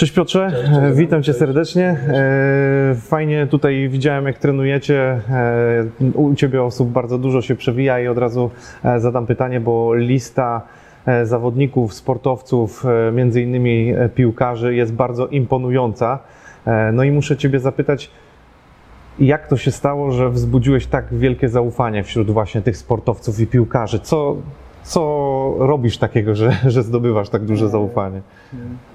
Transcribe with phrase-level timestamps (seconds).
[0.00, 0.96] Cześć Piotrze, Cześć, cześć.
[0.98, 1.38] witam Cię Cześć.
[1.38, 1.96] serdecznie.
[2.08, 5.20] E, Fajnie tutaj widziałem jak trenujecie.
[5.30, 8.50] E, U Ciebie osób bardzo dużo się przewija i od razu
[8.84, 10.62] e, zadam pytanie, bo lista
[11.06, 16.18] e, zawodników, sportowców, e, między innymi e, piłkarzy jest bardzo imponująca.
[16.66, 18.10] E, No i muszę Ciebie zapytać,
[19.18, 24.00] jak to się stało, że wzbudziłeś tak wielkie zaufanie wśród właśnie tych sportowców i piłkarzy?
[24.00, 24.36] Co,
[24.82, 28.20] co robisz takiego, że, że zdobywasz tak duże zaufanie?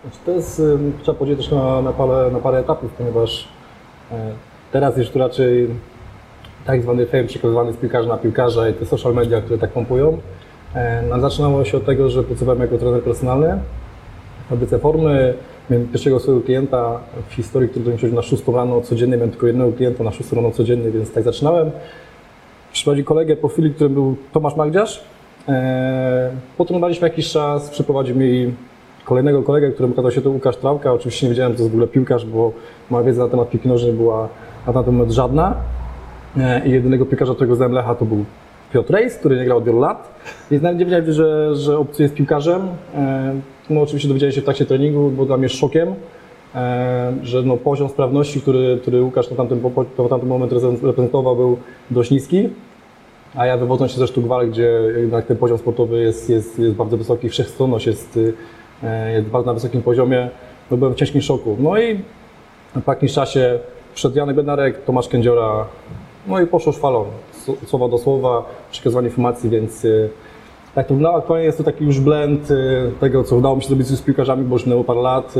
[0.01, 0.61] Znaczy to jest,
[1.01, 3.47] trzeba podzielić też na, na, parę, na parę etapów, ponieważ
[4.11, 4.31] e,
[4.71, 5.67] teraz jest tu raczej
[6.65, 10.17] tak zwany fame przekazywany z piłkarza na piłkarza i te social media, które tak pompują.
[10.75, 13.59] E, no, zaczynało się od tego, że pracowałem jako trener personalny
[14.45, 15.33] w fabryce formy.
[15.69, 19.17] Miałem pierwszego swojego klienta w historii, który do mnie przychodził na 6 rano codziennie.
[19.17, 21.71] Miałem tylko jednego klienta na 6 rano codziennie, więc tak zaczynałem.
[22.73, 25.03] Przyprowadził kolegę po chwili, którym był Tomasz Magdziarz.
[25.47, 28.53] Eee, Potrenowaliśmy jakiś czas, przyprowadził mi
[29.05, 30.93] kolejnego kolegę, którym okazał się to Łukasz Trawka.
[30.93, 32.51] Oczywiście nie wiedziałem, że to jest w ogóle piłkarz, bo
[32.89, 34.29] moja wiedza na temat piłki nożnej była
[34.67, 35.53] na ten moment żadna.
[36.37, 38.25] Eee, I jedynego piłkarza, którego znałem Lecha, to był
[38.73, 40.19] Piotr Rejs, który nie grał od wielu lat.
[40.51, 42.61] Więc nawet nie wiedziałem, że, że obcuje z piłkarzem.
[42.95, 45.87] Eee, No oczywiście dowiedziałem się w trakcie treningu, było dla mnie szokiem,
[47.23, 50.51] że no, poziom sprawności, który, który Łukasz na po- na tamten moment
[50.83, 51.57] reprezentował, był
[51.91, 52.49] dość niski.
[53.35, 56.97] A ja wywodząc się ze sztuk gdzie jednak ten poziom sportowy jest, jest, jest bardzo
[56.97, 58.19] wysoki, wszechstronność jest,
[58.83, 60.29] e, jest bardzo na wysokim poziomie,
[60.71, 61.57] no byłem w ciężkim szoku.
[61.59, 61.99] No i
[62.85, 63.59] po jakimś czasie
[63.93, 65.65] wszedł Janek Bednarek, Tomasz Kędziora,
[66.27, 67.05] no i poszło szwalą,
[67.65, 70.09] słowa do słowa, przekazywanie informacji, więc y,
[70.75, 71.17] tak to wygląda.
[71.17, 74.43] Aktualnie jest to taki już blend y, tego, co udało mi się zrobić z piłkarzami,
[74.43, 75.33] bo już minęło parę lat.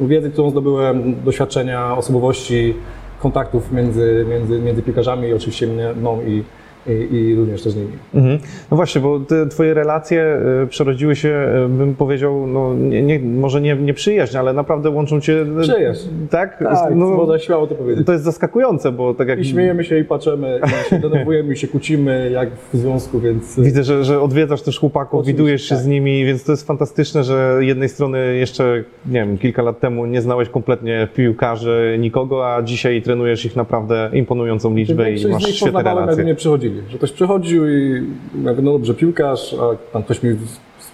[0.00, 2.74] Wiedzy, którą zdobyłem, doświadczenia, osobowości,
[3.20, 5.66] kontaktów między, między, między piłkarzami i oczywiście
[5.96, 6.44] mną i,
[6.88, 7.88] i, i również też z nimi.
[8.14, 8.38] Mhm.
[8.70, 13.18] No właśnie, bo te twoje relacje y, przerodziły się, y, bym powiedział, no nie, nie,
[13.18, 15.42] może nie, nie przyjaźń, ale naprawdę łączą cię.
[15.58, 16.08] y, Przyjaźń.
[16.30, 16.58] Tak?
[16.58, 18.06] Tak, no, można śmiało to powiedzieć.
[18.06, 21.56] to jest zaskakujące, bo tak jak I śmiejemy się i patrzymy, i się denerwujemy i
[21.56, 25.74] się kłócimy jak w związku, więc widzę, że, że odwiedzasz też chłopaków, Oczywiście, widujesz się
[25.74, 25.84] tak.
[25.84, 30.06] z nimi, więc to jest fantastyczne, że jednej strony jeszcze, nie wiem, kilka lat temu
[30.06, 35.82] nie znałeś kompletnie piłkarzy nikogo, a dzisiaj trenujesz ich naprawdę imponującą liczbę i masz świetne
[35.82, 36.24] relacje.
[36.24, 36.77] nie przychodzili.
[36.88, 38.02] Że ktoś przychodził i
[38.34, 40.36] mówię, no dobrze, piłkarz, a tam ktoś mi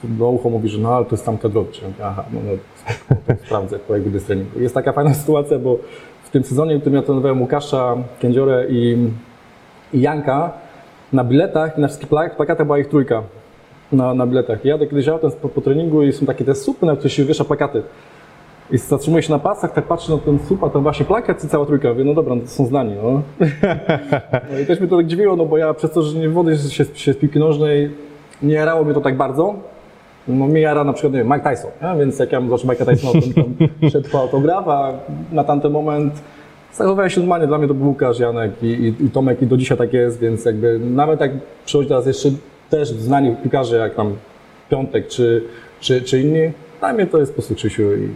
[0.04, 3.94] do ucha mówi, że no ale to jest tam mówię, Aha, no, no sprawdzę, po
[3.94, 4.60] jakby z treningu.
[4.60, 5.78] Jest taka fajna sytuacja, bo
[6.24, 9.08] w tym sezonie, w którym ja trenowałem Łukasza, Kędziorę i,
[9.92, 10.52] i Janka,
[11.12, 13.22] na biletach na wszystkich plak- plakatach była ich trójka.
[13.92, 14.64] Na, na biletach.
[14.64, 17.24] I jadę kiedyś autem po, po treningu i są takie te supy, na których się
[17.24, 17.82] wiesza plakaty.
[18.70, 21.48] I zatrzymuję się na pasach, tak patrzę na ten słup, a tam właśnie plakat i
[21.48, 21.88] cała trójka.
[21.88, 23.22] Mówię, no dobra, no to są znani, no.
[24.52, 26.56] no i też mnie to tak dziwiło, no bo ja przez to, że nie wody
[26.56, 27.90] się, się z piłki nożnej,
[28.42, 29.54] nie jarało mnie to tak bardzo.
[30.28, 31.96] No mnie jara na przykład, nie wiem, Mike Tyson, ja?
[31.96, 34.92] więc jak ja bym zobaczył Mike'a Tysona, to tam szedł po autograf, a
[35.32, 36.14] na tamten moment
[36.72, 39.56] zachowałem się normalnie, dla mnie to był Łukasz, Janek i, i, i Tomek i do
[39.56, 41.30] dzisiaj tak jest, więc jakby nawet jak
[41.64, 42.28] przychodzi teraz jeszcze
[42.70, 44.12] też znani piłkarze, jak tam
[44.70, 45.44] Piątek czy,
[45.80, 48.08] czy, czy inni, dla mnie to jest po prostu Krzysiu i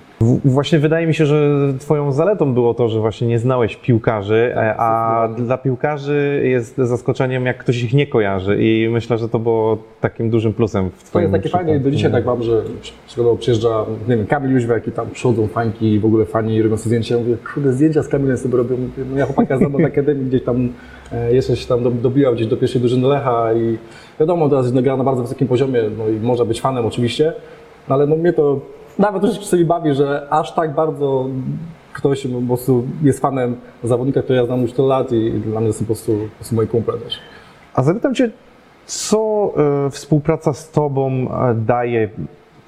[0.44, 4.74] Właśnie wydaje mi się, że twoją zaletą było to, że właśnie nie znałeś piłkarzy, e,
[4.76, 9.78] a dla piłkarzy jest zaskoczeniem, jak ktoś ich nie kojarzy i myślę, że to było
[10.00, 12.92] takim dużym plusem w To twoim jest takie fajne do dzisiaj tak mam, że przy-
[13.06, 16.76] przykładowo przyjeżdża, nie wiem, Kamil Jóźwiak i tam przychodzą fańki i w ogóle fani robią
[16.76, 17.14] sobie zdjęcia.
[17.14, 18.76] Ja mówię, kurde, zdjęcia z Kamilem sobie robią.
[19.12, 20.68] No ja chłopaka znam od akademii, gdzieś tam
[21.12, 23.78] e, jeszcze się tam do- dobijał gdzieś do pierwszej drużyny Lecha i
[24.20, 27.32] wiadomo, teraz jest gra na bardzo wysokim poziomie, no i można być fanem oczywiście,
[27.88, 28.60] no ale no mnie to
[28.98, 31.26] nawet troszeczkę sobie bawi, że aż tak bardzo
[31.92, 35.72] ktoś po prostu jest fanem zawodnika, który ja znam już tyle lat i, dla mnie
[35.72, 37.18] są po prostu, po prostu moi kumple też.
[37.74, 38.30] A zapytam Cię,
[38.86, 39.52] co
[39.86, 42.08] e, współpraca z Tobą e, daje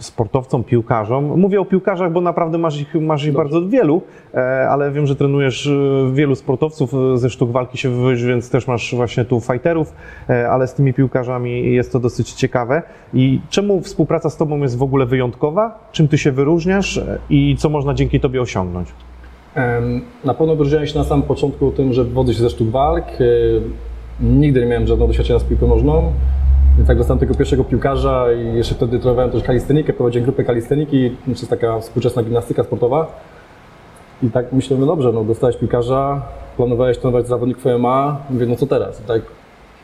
[0.04, 1.40] sportowcom, piłkarzom?
[1.40, 4.02] Mówię o piłkarzach, bo naprawdę masz ich, masz ich bardzo wielu,
[4.34, 5.70] e, ale wiem, że trenujesz e,
[6.12, 9.92] wielu sportowców, e, ze sztuk walki się wywozisz, więc też masz właśnie tu fighterów,
[10.50, 12.82] ale z tymi piłkarzami jest to dosyć ciekawe.
[13.14, 15.88] I czemu współpraca z Tobą jest w ogóle wyjątkowa?
[15.92, 17.00] Czym Ty się wyróżniasz
[17.30, 18.88] i co można dzięki Tobie osiągnąć?
[20.24, 23.04] Na pewno wyróżniałem się na samym początku tym, że wodzę się ze sztuk walk.
[24.20, 26.12] Nigdy nie miałem żadnego doświadczenia z piłką nożną.
[26.76, 31.10] Więc tak dostałem tego pierwszego piłkarza i jeszcze wtedy trenowałem też kalistenikę, prowadziłem grupę kalisteniki,
[31.24, 33.06] to jest taka współczesna gimnastyka sportowa.
[34.22, 36.22] I tak myślę, no dobrze, no dostałeś piłkarza,
[36.56, 39.00] planowałeś trenować zawodników MMA, mówię, no co teraz?
[39.00, 39.22] I tak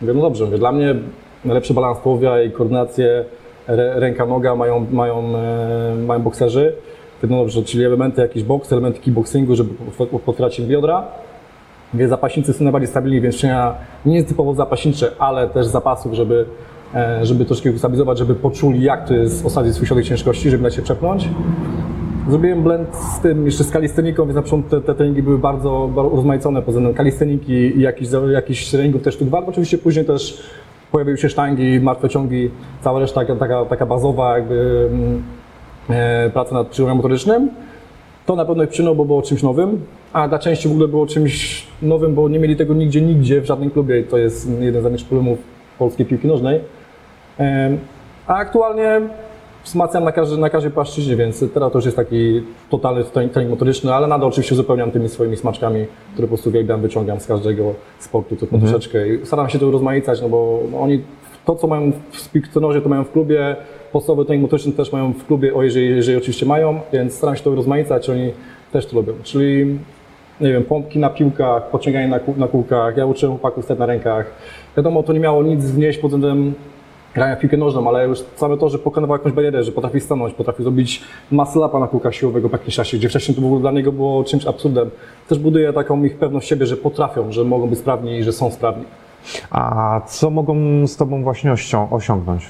[0.01, 0.95] mówię, no dobrze, mówię, dla mnie
[1.45, 3.25] najlepszy balans połowia i koordynację
[3.95, 6.73] ręka, noga mają, mają, e, mają bokserzy.
[7.23, 11.05] No dobrze, czyli elementy jakiś boks, elementy kickboxingu, żeby po- potwierdzić biodra.
[11.95, 13.75] Wie, zapaśnicy są najbardziej stabilni, więc ćwiczenia
[14.07, 16.45] nie jest typowo zapaśnicze, ale też zapasów, żeby,
[17.23, 20.83] żeby troszkę ustabilizować, żeby poczuli, jak to jest osadzić swój środek ciężkości, żeby dać się
[20.83, 21.29] przepnąć.
[22.29, 25.91] Zrobiłem blend z tym, jeszcze z kalisteniką, więc na początku te, te treningi były bardzo,
[25.95, 29.49] bardzo urozmaicone pod względem kalisteniki i jakichś, jakichś treningów też sztuk walk.
[29.49, 30.43] Oczywiście później też
[30.93, 32.51] pojawiły się sztangi, martwe ciągi,
[32.81, 35.23] cała reszta taka, taka, bazowa jakby mm,
[35.91, 37.51] e, praca nad przyrodem motorycznym.
[38.27, 39.81] To na pewno przyczyną, bo było czymś nowym,
[40.13, 43.47] a dla części w ogóle było czymś nowym, bo nie mieli tego nigdzie, nigdzie, w
[43.47, 44.03] żadnym klubie.
[44.03, 45.39] To jest jeden z największych problemów
[45.79, 46.61] polskiej piłki nożnej.
[48.27, 49.01] A aktualnie
[49.65, 53.95] wzmacniam na, każdy, na każdej płaszczyźnie, więc teraz to już jest taki totalny trening, motoryczny,
[53.95, 58.37] ale nadal oczywiście uzupełniam tymi swoimi smaczkami, które po prostu uwielbiam, wyciągam z każdego sportu
[58.37, 61.03] tylko troszeczkę i staram się to urozmaicać, no bo no oni
[61.45, 63.57] to, co mają w spiktonozie, to mają w klubie,
[63.93, 67.43] podstawowy trening motoryczny też mają w klubie, o jeżeli, jeżeli oczywiście mają, więc staram się
[67.43, 68.33] to urozmaicać, oni
[68.73, 69.79] też to lubią, czyli
[70.41, 73.87] nie wiem, pompki na piłkach, podciąganie na, kół- na kółkach, ja uczyłem chłopaków stać na
[73.87, 74.27] rękach.
[74.77, 76.55] Wiadomo, to nie miało nic wnieść pod względem
[77.17, 80.35] grania w piłkę nożną, ale już same to, że pokonywał jakąś barierę, że potrafi stanąć,
[80.35, 83.71] potrafi zrobić masę lapa na kółkach siłowego w jakimś czasie, gdzie wcześniej to ogóle dla
[83.71, 84.91] niego było czymś absurdem.
[85.29, 88.51] Też buduje taką ich pewność siebie, że potrafią, że mogą być sprawni i że są
[88.51, 88.85] sprawni.
[89.51, 92.47] A co mogą z Tobą właśnie osią- osiągnąć?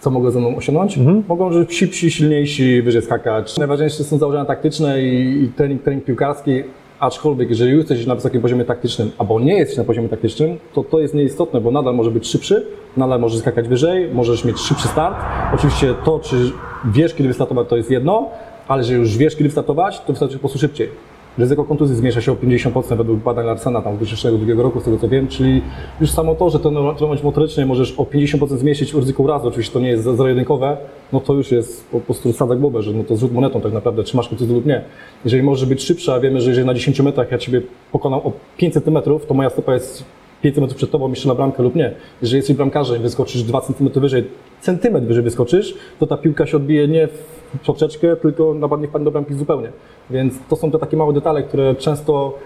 [0.00, 0.98] Co mogą ze mną osiągnąć?
[1.28, 3.58] Mogą być szybsi, silniejsi, wyżej skakać.
[3.58, 6.62] Najważniejsze są założenia taktyczne i, i trening, trening piłkarski,
[7.02, 11.00] aczkolwiek jeżeli jesteś na wysokim poziomie taktycznym, albo nie jesteś na poziomie taktycznym, to to
[11.00, 12.66] jest nieistotne, bo nadal może być szybszy,
[12.96, 15.16] nadal możesz skakać wyżej, możesz mieć szybszy start.
[15.54, 16.52] Oczywiście to, czy
[16.84, 18.28] wiesz, kiedy wystartować, to jest jedno,
[18.68, 21.11] ale jeżeli już wiesz, kiedy wystartować, to wystarczy po prostu szybciej.
[21.38, 24.98] Ryzyko kontuzji zmniejsza się o 50% według badań Larsena tam z 2002 roku, z tego
[24.98, 25.62] co wiem, czyli
[26.00, 29.80] już samo to, że ten trening motoryczny możesz o 50% zmniejszyć ryzyko urazu, oczywiście to
[29.80, 30.76] nie jest zero-jedynkowe,
[31.12, 34.04] no to już jest po prostu sadza głowę, że no to zrzut monetą tak naprawdę,
[34.04, 34.84] czy masz kontuzję lub nie.
[35.24, 37.62] Jeżeli możesz być szybszy, a wiemy, że jeżeli na 10 metrach ja Ciebie
[37.92, 38.98] pokonam o 5 cm,
[39.28, 40.04] to moja stopa jest
[40.42, 41.94] 5 cm przed Tobą jeszcze na bramkę lub nie.
[42.22, 44.24] Jeżeli jesteś bramkarzem wyskoczysz 2 cm wyżej,
[44.60, 49.10] centymetr wyżej wyskoczysz, to ta piłka się odbije nie w poprzeczkę, tylko napadnie wpadnie do
[49.10, 49.68] bramki zupełnie.
[50.10, 52.38] Więc to są te takie małe detale, które często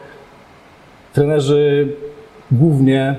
[1.13, 1.93] trenerzy
[2.51, 3.17] głównie,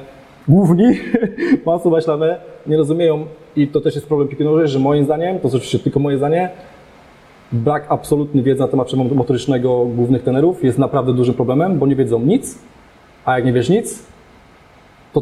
[0.47, 0.85] główni,
[1.65, 3.25] masło maślane, nie rozumieją
[3.55, 6.17] i to też jest problem piłki nożnej, że moim zdaniem, to jest oczywiście tylko moje
[6.17, 6.49] zdanie,
[7.51, 11.95] brak absolutny wiedzy na temat przemysłu motorycznego głównych trenerów jest naprawdę dużym problemem, bo nie
[11.95, 12.59] wiedzą nic,
[13.25, 14.07] a jak nie wiesz nic,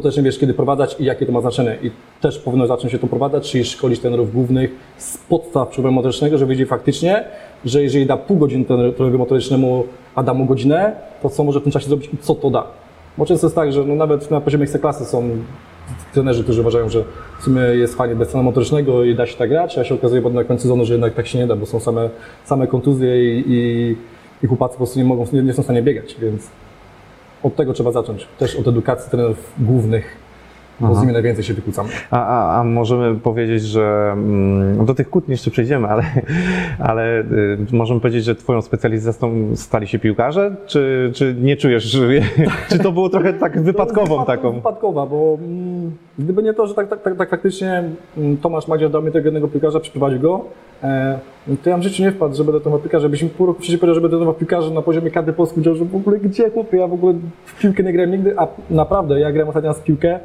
[0.00, 1.78] też nie wiesz, kiedy prowadzać i jakie to ma znaczenie.
[1.82, 1.90] I
[2.20, 6.50] też powinno zacząć się to prowadzać, czyli szkolić trenerów głównych z podstaw przepływu motorycznego, żeby
[6.50, 7.24] wiedzieli faktycznie,
[7.64, 9.84] że jeżeli da pół godziny trener- trenerowi motorycznemu,
[10.14, 12.66] a da mu godzinę, to co może w tym czasie zrobić i co to da.
[13.18, 15.30] Bo często jest tak, że no nawet na poziomie klasy są
[16.14, 17.04] trenerzy, którzy uważają, że
[17.40, 20.22] w sumie jest fajnie bez stanu motorycznego i da się tak grać, a się okazuje
[20.22, 22.10] potem na końcu sezonu, że jednak tak się nie da, bo są same,
[22.44, 23.96] same kontuzje i, i,
[24.42, 26.50] i chłopacy po prostu nie, mogą, nie, nie są w stanie biegać, więc
[27.42, 28.28] od tego trzeba zacząć.
[28.38, 30.16] Też od edukacji trenerów głównych,
[30.80, 31.88] bo z nimi najwięcej się wykłócamy.
[32.10, 36.02] A, a, a możemy powiedzieć, że mm, do tych kłótni jeszcze przejdziemy, ale,
[36.78, 40.56] ale y, możemy powiedzieć, że Twoją specjalizacją stali się piłkarze?
[40.66, 42.00] Czy, czy nie czujesz, że,
[42.70, 44.52] czy to było trochę tak wypadkową Wypadko- taką?
[44.52, 47.84] Wypadkowa, bo mm, gdyby nie to, że tak, tak, tak, tak faktycznie
[48.16, 50.44] mm, Tomasz Madziar dał mi tego jednego piłkarza, przyprowadził go,
[50.82, 51.18] e,
[51.62, 53.78] to ja w życiu nie wpadł, żeby do tego piłkarza, byś mi pół roku wcześniej
[53.78, 56.92] powiedział, żeby trenował piłkarza na poziomie kadry polskiej, że w ogóle gdzie chłopie, ja w
[56.92, 57.14] ogóle
[57.44, 60.20] w piłkę nie grałem nigdy, a naprawdę ja grałem ostatnio w piłkę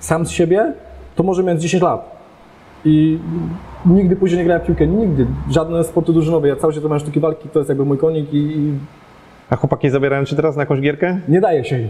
[0.00, 0.72] sam z siebie,
[1.16, 2.18] to może miałem 10 lat.
[2.84, 3.18] I
[3.86, 5.26] nigdy później nie grałem w piłkę, nigdy.
[5.50, 6.48] Żadne sporty drużynowe.
[6.48, 8.72] Ja cały czas mam sztuki walki, to jest jakby mój konik i, i
[9.50, 11.18] A chłopaki zabierają Cię teraz na jakąś gierkę?
[11.28, 11.88] nie daje się im.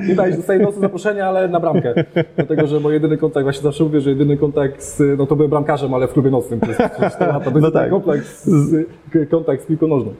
[0.08, 1.94] nie daje się, dostaję nocy zaproszenia, ale na bramkę.
[2.36, 5.50] Dlatego, że mój jedyny kontakt, właśnie zawsze mówię, że jedyny kontakt z, no to byłem
[5.50, 7.40] bramkarzem, ale w klubie nocnym 4 lata.
[7.40, 7.82] To No jest tak.
[7.82, 7.90] tak.
[7.90, 8.88] kompleks, z,
[9.30, 10.12] kontakt z piłką nożną.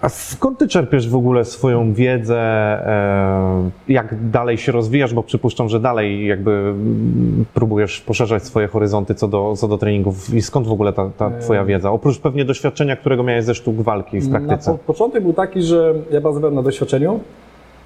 [0.00, 5.68] A skąd Ty czerpiesz w ogóle swoją wiedzę, e, jak dalej się rozwijasz, bo przypuszczam,
[5.68, 10.66] że dalej jakby mm, próbujesz poszerzać swoje horyzonty co do, co do treningów i skąd
[10.66, 11.90] w ogóle ta, ta Twoja wiedza?
[11.90, 14.72] Oprócz pewnie doświadczenia, którego miałeś ze sztuk walki w Na praktyce.
[14.72, 17.20] po, początek był taki, że ja bazowałem na doświadczeniu,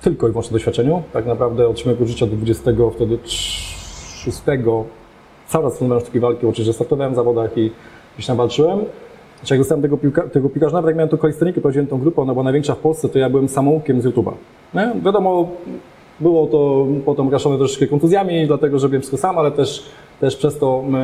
[0.03, 1.03] tylko i wyłącznie doświadczeniu.
[1.13, 4.43] Tak naprawdę od 7 życia do 20, wtedy 6,
[5.47, 7.71] cały czas trenowałem sztuki walki, oczywiście startowałem w zawodach i
[8.15, 8.79] gdzieś tam walczyłem.
[9.43, 12.23] Znaczy, jak dostałem tego, piłka, tego piłkarza, nawet jak miałem tą kalistenikę, prowadziłem tą grupę,
[12.23, 14.33] ona była największa w Polsce, to ja byłem samoukiem z YouTube'a.
[15.05, 15.49] Wiadomo,
[16.21, 19.85] było to potem gaszone troszeczkę kontuzjami, dlatego że wiem wszystko sam, ale też,
[20.21, 20.95] też przez to em,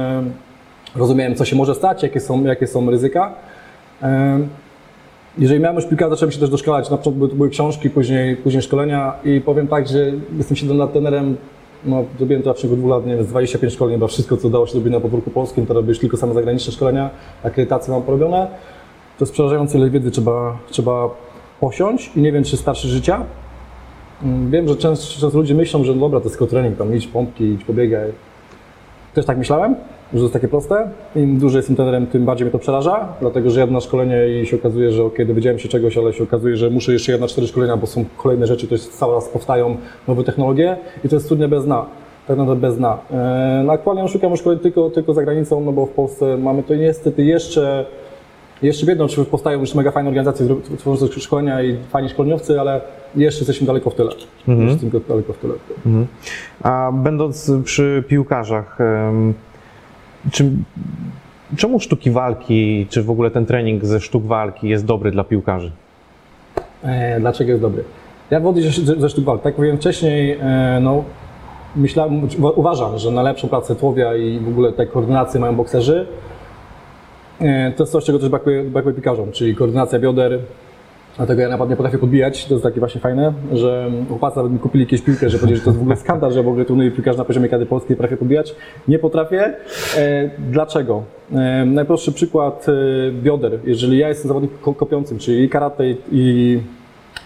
[0.96, 3.34] rozumiałem, co się może stać, jakie są, jakie są ryzyka.
[5.38, 6.90] Jeżeli miałem już piłkarza, zacząłem się też doszkalać.
[6.90, 10.92] Na początku były, były książki, później, później szkolenia i powiem tak, że jestem 7 lat
[10.92, 11.36] trenerem.
[11.84, 14.50] No, zrobiłem to w ciągu dwóch lat, nie wiem, z 25 szkoleń, chyba wszystko, co
[14.50, 17.10] dało się zrobić na podwórku polskim, to robisz tylko same zagraniczne szkolenia,
[17.42, 18.48] akredytacje mam porobione.
[19.18, 21.10] To jest przerażające, ile wiedzy trzeba, trzeba
[21.60, 23.24] posiąść i nie wiem, czy starszy życia.
[24.22, 26.94] Mm, Wiem, że często, często ludzie myślą, że no dobra, to jest tylko trening, tam
[26.96, 28.12] idź pompki, idź pobiegaj.
[29.14, 29.74] Też tak myślałem,
[30.12, 30.90] że to jest takie proste.
[31.16, 34.46] Im dłużej jestem trenerem, tym bardziej mnie to przeraża, dlatego że jadę na szkolenie i
[34.46, 37.28] się okazuje, że ok, dowiedziałem się czegoś, ale się okazuje, że muszę jeszcze jechać na
[37.28, 39.76] cztery szkolenia, bo są kolejne rzeczy, to jest cały raz powstają
[40.08, 41.86] nowe technologie i to jest trudne bez dna.
[42.26, 42.98] Tak naprawdę bez dna.
[43.10, 46.74] Eee, no aktualnie szukam szkoleń tylko, tylko za granicą, no bo w Polsce mamy to
[46.74, 47.86] niestety jeszcze
[48.62, 50.46] jeszcze wiedzą, czy powstają już mega fajne organizacje
[50.78, 52.80] tworzące szkolenia i fajni szkoleniowcy, ale
[53.16, 54.10] jeszcze jesteśmy daleko w tyle.
[54.48, 55.54] Jeszcze tylko daleko w tyle.
[56.62, 58.78] A będąc przy piłkarzach,
[60.32, 60.50] czy,
[61.56, 65.72] czemu sztuki walki, czy w ogóle ten trening ze sztuk walki jest dobry dla piłkarzy?
[66.82, 67.84] E, dlaczego jest dobry?
[68.30, 68.60] Ja wychodzę
[69.00, 69.42] ze, sztuk walk.
[69.42, 71.04] Tak mówiłem wcześniej, e, no,
[71.76, 76.06] myślałem, uwa- uważam, że najlepszą pracę tłowia i w ogóle te koordynacje mają bokserzy.
[77.40, 80.38] E, to jest coś, czego też brakuje, brakuje piłkarzom, czyli koordynacja bioder.
[81.18, 84.58] Dlatego ja naprawdę nie potrafię podbijać, to jest takie właśnie fajne, że chłopacy nawet mi
[84.58, 86.90] kupili jakieś piłkę, że powiedzieli, że to jest w ogóle skandal, że w ogóle trenuję
[86.90, 88.54] piłkarz na poziomie kadry polskiej, potrafię podbijać.
[88.88, 89.54] Nie potrafię.
[89.96, 91.02] E, dlaczego?
[91.32, 92.72] E, najprostszy przykład e,
[93.12, 93.58] bioder.
[93.64, 96.60] Jeżeli ja jestem zawodnikiem ko- kopiącym, czyli karate i,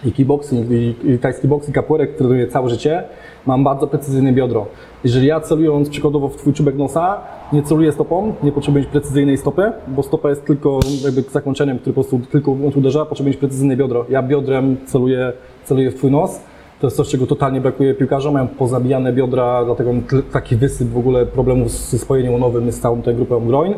[0.05, 3.03] i kickboxing, i, i tajski boxing, capoeirę, który trenuję całe życie,
[3.45, 4.65] mam bardzo precyzyjne biodro.
[5.03, 7.21] Jeżeli ja celując przykładowo w twój czubek nosa,
[7.53, 11.93] nie celuję stopą, nie potrzebuję mieć precyzyjnej stopy, bo stopa jest tylko jakby zakończeniem, który
[11.93, 14.05] po prostu tylko uderza, potrzebuję mieć precyzyjne biodro.
[14.09, 15.33] Ja biodrem celuję,
[15.63, 16.39] celuję w twój nos,
[16.79, 19.91] to jest coś, czego totalnie brakuje piłkarzom, mają pozabijane biodra, dlatego
[20.31, 23.73] taki wysyp w ogóle problemów ze spojeniem łonowym z całą tą grupą groin,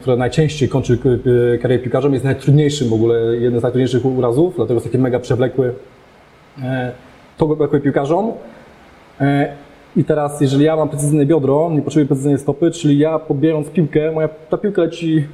[0.00, 1.08] która najczęściej kończy k-
[1.62, 5.74] karierę piłkarzom, jest najtrudniejszym w ogóle, jeden z najtrudniejszych urazów, dlatego jest taki mega przewlekły.
[6.62, 6.92] E,
[7.38, 8.32] To brakuje piłkarzom.
[9.20, 9.52] E,
[9.96, 14.12] I teraz, jeżeli ja mam precyzyjne biodro, nie potrzebuję precyzyjnej stopy, czyli ja pobierając piłkę,
[14.12, 15.24] moja, ta piłka leci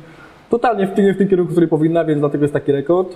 [0.51, 3.09] totalnie w tym, w tym kierunku, który powinna, więc dlatego jest taki rekord.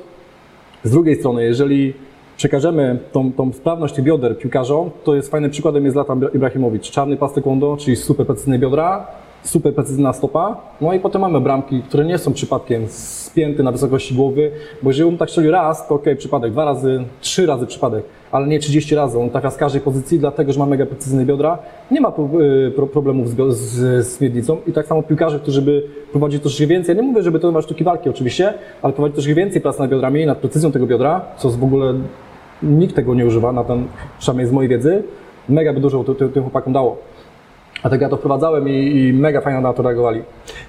[0.85, 1.95] Z drugiej strony, jeżeli
[2.37, 6.91] przekażemy tą, tą sprawność bioder piłkarzom, to jest fajnym przykładem jest Latan Ibrahimowicz.
[6.91, 9.07] Czarny pas taekwondo, czyli super precyzyjne biodra,
[9.45, 14.15] super precyzyjna stopa, no i potem mamy bramki, które nie są przypadkiem spięte na wysokości
[14.15, 14.51] głowy,
[14.83, 18.47] bo jeżeli on tak strzelił raz, to okej, przypadek, dwa razy, trzy razy przypadek, ale
[18.47, 21.59] nie 30 razy, on trafia z każdej pozycji, dlatego, że ma mega precyzyjne biodra,
[21.91, 25.83] nie ma y, pro, problemów z, z, z miednicą i tak samo piłkarze, którzy by
[26.11, 29.35] prowadzili troszkę więcej, ja nie mówię, żeby to były sztuki walki oczywiście, ale prowadzić troszkę
[29.35, 31.95] więcej pracy nad biodrami, nad precyzją tego biodra, co w ogóle
[32.63, 33.85] nikt tego nie używa, na ten,
[34.19, 35.03] przynajmniej z mojej wiedzy,
[35.49, 36.97] mega by dużo to- tym chłopakom dało.
[37.85, 40.23] Dlatego ja to wprowadzałem i, i mega fajnie na to reagowali.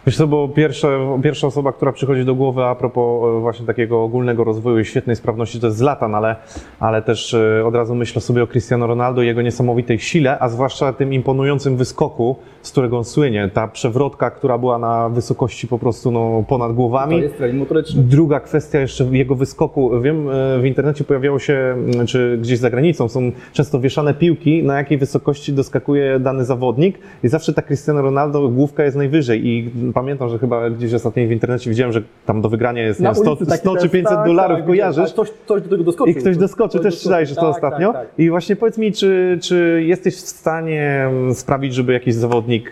[0.05, 0.87] Wiesz co, bo pierwsza,
[1.23, 5.15] pierwsza osoba, która przychodzi do głowy a propos e, właśnie takiego ogólnego rozwoju i świetnej
[5.15, 6.35] sprawności, to jest Zlatan, ale,
[6.79, 10.49] ale też e, od razu myślę sobie o Cristiano Ronaldo i jego niesamowitej sile, a
[10.49, 13.49] zwłaszcza tym imponującym wyskoku, z którego on słynie.
[13.53, 17.21] Ta przewrotka, która była na wysokości po prostu no, ponad To głowami.
[17.21, 18.03] jest trening motoryczny.
[18.03, 20.01] Druga kwestia jeszcze jego wyskoku.
[20.01, 21.75] Wiem, e, w internecie pojawiało się,
[22.07, 27.27] czy gdzieś za granicą są często wieszane piłki, na jakiej wysokości doskakuje dany zawodnik i
[27.27, 31.69] zawsze ta Cristiano Ronaldo główka jest najwyżej i pamiętam, że chyba gdzieś ostatnio w internecie
[31.69, 34.27] widziałem, że tam do wygrania jest wiem, 100, ulicy taki 100 czy też, 500 tak,
[34.27, 35.13] dolarów, tak, kojarzysz?
[35.13, 36.13] Ktoś, ktoś do tego doskoczył.
[36.13, 37.93] I ktoś doskoczy, Ktoś też czytałeś to Tak, ostatnio.
[37.93, 38.19] Tak, tak.
[38.19, 42.71] I właśnie powiedz mi, czy, czy jesteś w stanie mm, sprawić, żeby jakiś zawodnik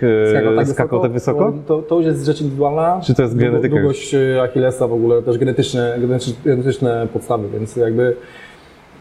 [0.57, 1.53] e, skakał tak wysoko?
[1.67, 3.01] To, to już jest rzecz indywidualna.
[3.03, 3.75] Czy to jest genetyka?
[3.75, 5.97] Długość e, Achillesa w ogóle, też genetyczne,
[6.45, 8.15] genetyczne, podstawy, więc jakby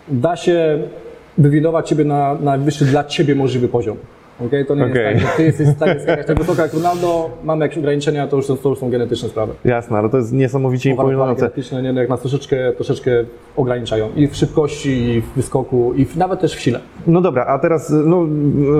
[0.08, 0.78] da się
[1.38, 3.96] wywindować Ciebie na najwyższy dla Ciebie możliwy poziom.
[4.40, 4.64] Okay?
[4.64, 5.14] To nie Okej.
[5.14, 8.26] jest tak, że Ty jesteś w stanie skakać tak wysoko jak Ronaldo, mamy jakieś ograniczenia,
[8.26, 9.52] to już, są- to już są genetyczne sprawy.
[9.64, 11.40] Jasne, ale to jest niesamowicie imponujące.
[11.40, 13.10] genetyczne nie, no, jak nas troszeczkę, troszeczkę
[13.56, 16.80] ograniczają i w szybkości, i w wyskoku, i w, nawet też w sile.
[17.06, 18.26] No dobra, a teraz no,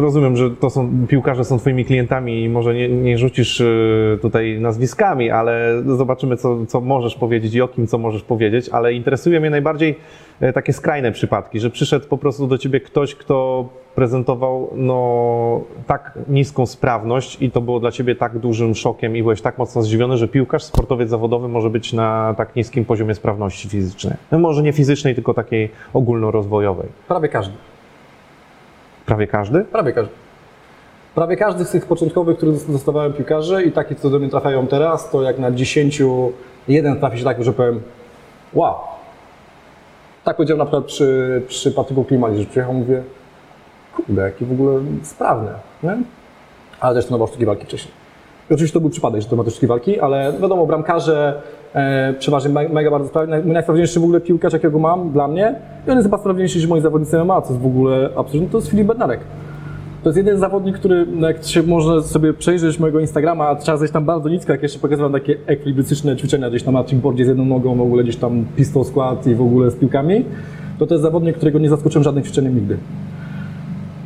[0.01, 4.61] rozumiem, że to są piłkarze są twoimi klientami i może nie, nie rzucisz y, tutaj
[4.61, 9.41] nazwiskami, ale zobaczymy, co, co możesz powiedzieć i o kim co możesz powiedzieć, ale interesuje
[9.41, 9.99] mnie najbardziej
[10.55, 16.67] takie skrajne przypadki, że przyszedł po prostu do ciebie ktoś, kto prezentował no, tak niską
[16.67, 20.29] sprawność i to było dla ciebie tak dużym szokiem i byłeś tak mocno zdziwiony, że
[20.29, 24.15] piłkarz, sportowiec zawodowy może być na tak niskim poziomie sprawności fizycznej.
[24.33, 26.89] No, może nie fizycznej, tylko takiej ogólnorozwojowej.
[27.09, 27.55] Prawie każdy.
[29.07, 29.65] Prawie każdy?
[29.65, 30.13] Prawie każdy.
[31.15, 35.11] Prawie każdy z tych początkowych, których dostawałem piłkarzy i takich, co do mnie trafiają teraz,
[35.11, 36.03] to jak na 10,
[36.69, 37.81] jeden trafi się tak, że powiem
[38.55, 38.75] wow.
[40.25, 43.03] Tak powiedziałem na przykład przy, przy Patryku Klimanie, że przyjechał, mówię
[43.97, 45.51] kurde, jaki w ogóle sprawny,
[45.83, 45.97] nie?
[46.81, 47.95] Ale też trenował sztuki walki wcześniej.
[48.51, 51.43] I oczywiście to był przypadek, że to ma też sztuki walki, ale wiadomo, bramkarze
[51.75, 53.35] e, przeważnie me- mega bardzo sprawni.
[53.53, 55.55] Najsprawniejszy w ogóle piłkarz, jakiego mam dla mnie,
[55.87, 58.59] i on jest chyba sprawniejszy niż moi zawodnicy MMA, co jest w ogóle absolutnie, to
[58.59, 59.21] jest Filip Bednarek.
[60.03, 63.93] To jest jeden zawodnik, który, jak się można sobie przejrzeć mojego Instagrama, a trzeba zejść
[63.93, 67.45] tam bardzo nisko, jak jeszcze pokazywałem takie ekwilibrystyczne ćwiczenia gdzieś tam na trickboardzie z jedną
[67.45, 70.25] nogą, w ogóle gdzieś tam pistol skład i w ogóle z piłkami,
[70.79, 72.77] to to jest zawodnik, którego nie zaskoczyłem żadnym ćwiczeniem nigdy.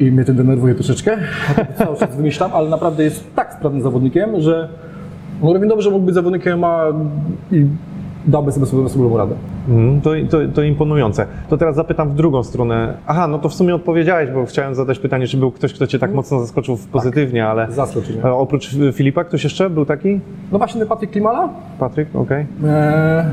[0.00, 1.18] i mnie to denerwuje troszeczkę.
[1.78, 4.68] Cały czas wymyślam, ale naprawdę jest tak sprawnym zawodnikiem, że
[5.42, 6.84] no równie dobrze mógł być zawodnikiem a
[8.26, 9.34] dałby sobie sobie, sobie radę.
[9.68, 11.26] Mhm, to, to, to imponujące.
[11.48, 12.94] To teraz zapytam w drugą stronę.
[13.06, 15.98] Aha, no to w sumie odpowiedziałeś, bo chciałem zadać pytanie, czy był ktoś, kto cię
[15.98, 18.24] tak mocno zaskoczył pozytywnie, ale Zaskoczył mnie.
[18.24, 20.20] a oprócz Filipa ktoś jeszcze był taki?
[20.52, 22.46] No właśnie Patryk Klimala, Patryk, okej.
[22.64, 23.24] Eee,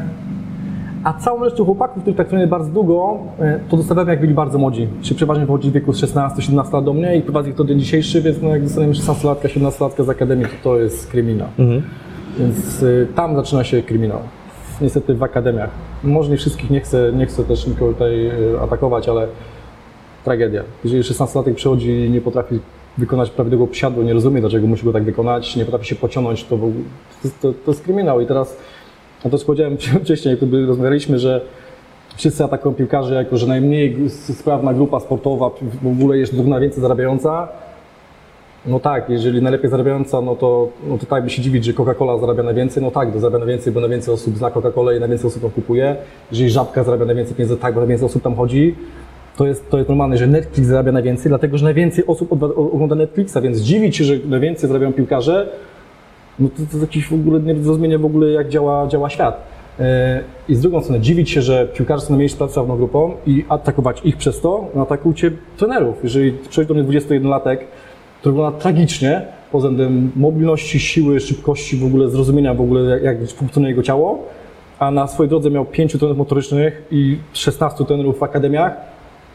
[1.04, 4.58] a całą resztę chłopaków, których tak trenuję bardzo długo, e, to zostawiam jak byli bardzo
[4.58, 4.88] młodzi.
[5.02, 7.80] Czy przeważnie pochodzi w wieku z 16-17 lat do mnie i prowadzę ich do dzień
[7.80, 11.48] dzisiejszy, więc no jak dostaniemy 16-latka, 17-latka z akademii, to to jest kryminał.
[12.40, 14.20] Więc y, tam zaczyna się kryminał.
[14.82, 15.70] Niestety w akademiach.
[16.04, 19.28] Może nie wszystkich, nie chcę, nie chcę też nikogo tutaj y, atakować, ale
[20.24, 20.64] tragedia.
[20.84, 22.60] Jeżeli 16-latek przychodzi i nie potrafi
[22.98, 26.60] wykonać prawidłowego przysiadu, nie rozumie, dlaczego musi go tak wykonać, nie potrafi się pociągnąć, to,
[27.42, 28.22] to, to, jest kryminał.
[28.22, 28.58] I teraz,
[29.26, 31.42] no to powiedziałem wcześniej, tu rozmawialiśmy, że
[32.16, 35.50] wszyscy atakują piłkarzy jako, że najmniej sprawna grupa sportowa,
[35.82, 37.48] w ogóle jest najwięcej zarabiająca.
[38.66, 42.20] No tak, jeżeli najlepiej zarabiająca, no to, no to tak by się dziwić, że Coca-Cola
[42.20, 45.44] zarabia najwięcej, no tak, to zarabia najwięcej, bo najwięcej osób zna Coca-Colę i najwięcej osób
[45.44, 45.96] ją kupuje.
[46.32, 48.76] Jeżeli Żabka zarabia najwięcej pieniędzy, tak, bo najwięcej osób tam chodzi.
[49.38, 52.44] To jest, to jest normalne, że Netflix zarabia najwięcej, dlatego że najwięcej osób
[52.74, 55.50] ogląda Netflixa, więc dziwić się, że najwięcej zarabiają piłkarze,
[56.40, 59.44] no to, to jest jakieś w ogóle niezrozumienie w ogóle, jak działa, działa świat.
[59.80, 64.02] E, I z drugą strony dziwić się, że piłkarze są najmniej sprawną grupą i atakować
[64.04, 66.04] ich przez to, no atakujcie trenerów.
[66.04, 67.58] Jeżeli przychodzi do mnie 21-latek,
[68.24, 73.72] który wygląda tragicznie pod względem mobilności, siły, szybkości, w ogóle zrozumienia w ogóle jak, funkcjonuje
[73.72, 74.20] jego ciało,
[74.80, 78.74] a na swojej drodze miał 5 trenerów motorycznych i 16 trenerów w akademiach,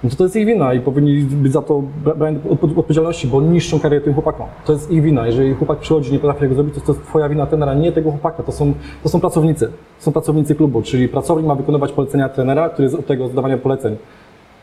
[0.05, 2.79] no to to jest ich wina i powinni być za to bra- brani od- od-
[2.79, 4.47] odpowiedzialności, bo niszczą karierę tym chłopakom.
[4.67, 5.27] To jest ich wina.
[5.27, 8.11] Jeżeli chłopak przychodzi nie potrafi tego zrobić, to to jest twoja wina trenera, nie tego
[8.11, 8.43] chłopaka.
[8.43, 9.67] To są, to są pracownicy.
[9.99, 13.59] To są pracownicy klubu, czyli pracownik ma wykonywać polecenia trenera, który jest od tego zdawania
[13.59, 13.97] poleceń.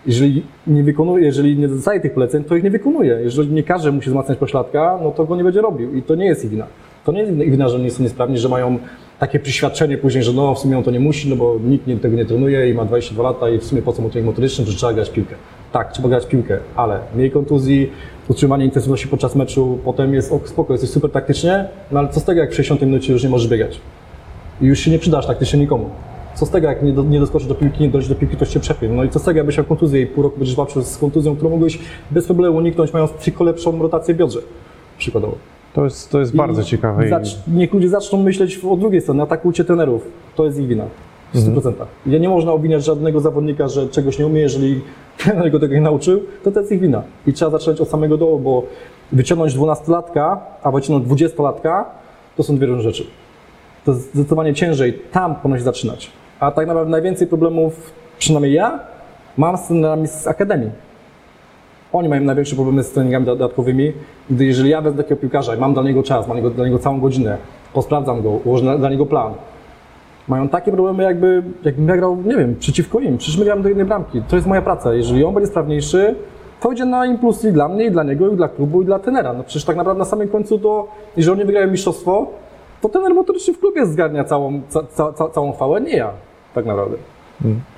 [0.08, 3.20] Jeżeli nie wykonuje, jeżeli nie dostaje tych poleceń, to ich nie wykonuje.
[3.24, 6.16] Jeżeli nie każe mu się wzmacniać pośladka, no to go nie będzie robił i to
[6.16, 6.66] nie jest ich wina.
[7.06, 8.78] To nie jest ich wina, że nie są niesprawni, że mają
[9.20, 11.98] takie przyświadczenie później, że no w sumie on to nie musi, no bo nikt nie,
[11.98, 14.66] tego nie trenuje i ma 22 lata i w sumie po co mu trening motoryczny,
[14.66, 15.36] że trzeba grać piłkę.
[15.72, 17.92] Tak, trzeba grać piłkę, ale mniej kontuzji,
[18.28, 22.24] utrzymanie intensywności podczas meczu, potem jest ok, spoko, jesteś super taktycznie, no ale co z
[22.24, 23.82] tego, jak w 60 minucie już nie możesz biegać?
[24.62, 25.90] i już się nie przydasz taktycznie nikomu.
[26.36, 28.46] Co z tego, jak nie, do, nie doskoczysz do piłki, nie dojdziesz do piłki, to
[28.46, 28.90] się przepie.
[28.90, 31.36] No i co z tego, jakbyś miał kontuzję i pół roku będziesz walczył z kontuzją,
[31.36, 31.80] którą mogłeś
[32.12, 34.40] bez problemu uniknąć, mając tylko lepszą rotację biodrze,
[34.98, 35.36] przykładowo.
[35.74, 37.06] To jest, to jest bardzo I ciekawe.
[37.06, 40.02] i- Zacz, niech ludzie zaczną myśleć o drugiej stronie, atakujcie trenerów.
[40.36, 40.86] To jest ich wina.
[41.34, 41.74] W 100%.
[42.06, 44.82] Ja nie można obwiniać żadnego zawodnika, że czegoś nie umie, jeżeli
[45.18, 47.04] trener go tego nie nauczył, to to jest ich wina.
[47.28, 48.64] I trzeba zacząć od samego dołu, bo
[49.12, 51.84] wyciągnąć 12-latka, a wyciągnąć 20-latka,
[52.38, 53.06] to są dwie różne rzeczy.
[53.86, 56.12] To jest zdecydowanie ciężej tam ponoć zaczynać.
[56.46, 58.80] A tak naprawdę najwięcej problemów, przynajmniej ja,
[59.38, 60.70] mam z trenerami z akademii.
[61.94, 63.94] Oni mają największe problemy z treningami dodatkowymi,
[64.30, 67.00] gdy jeżeli ja wezmę takiego piłkarza i mam dla niego czas, mam dla niego, całą
[67.00, 67.38] godzinę,
[67.74, 69.34] posprawdzam go, ułożę dla niego plan,
[70.28, 73.18] mają takie problemy jakby, jakbym ja grał, nie wiem, przeciwko im.
[73.18, 74.22] Przecież my gramy do jednej bramki.
[74.22, 74.94] To jest moja praca.
[74.94, 76.16] Jeżeli on będzie sprawniejszy,
[76.62, 79.00] to idzie na impuls i dla mnie, i dla niego, i dla klubu, i dla
[79.00, 79.34] trenera.
[79.34, 82.28] No przecież tak naprawdę na samym końcu to, jeżeli oni wygrają mistrzostwo,
[82.82, 86.12] to trener motoryczny w klubie zgarnia całą, ca, ca, ca, całą chwałę, nie ja,
[86.56, 86.98] tak naprawdę.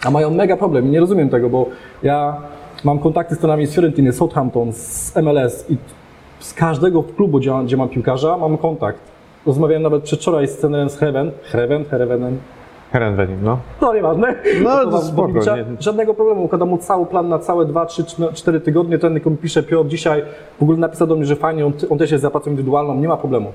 [0.05, 1.65] A mają mega problem i nie rozumiem tego, bo
[2.03, 2.37] ja
[2.83, 5.77] mam kontakty z trenami z Fiorentiny, z Southampton, z MLS i
[6.39, 8.99] z każdego klubu, gdzie, gdzie mam piłkarza, mam kontakt.
[9.45, 12.37] Rozmawiałem nawet przedwczoraj z trenerem z Heaven, Heaven, Heavenem,
[12.91, 13.59] Herenwenin, no.
[13.81, 14.35] no nieważne.
[14.63, 15.39] No, to wam spoko,
[15.79, 18.99] Żadnego problemu, układam mu cały plan na całe 2, 3, 4 tygodnie.
[18.99, 20.23] Ten mi pisze, Piotr, dzisiaj
[20.59, 23.07] w ogóle napisał do mnie, że fajnie, on, on też jest za pracą indywidualną, nie
[23.07, 23.51] ma problemu.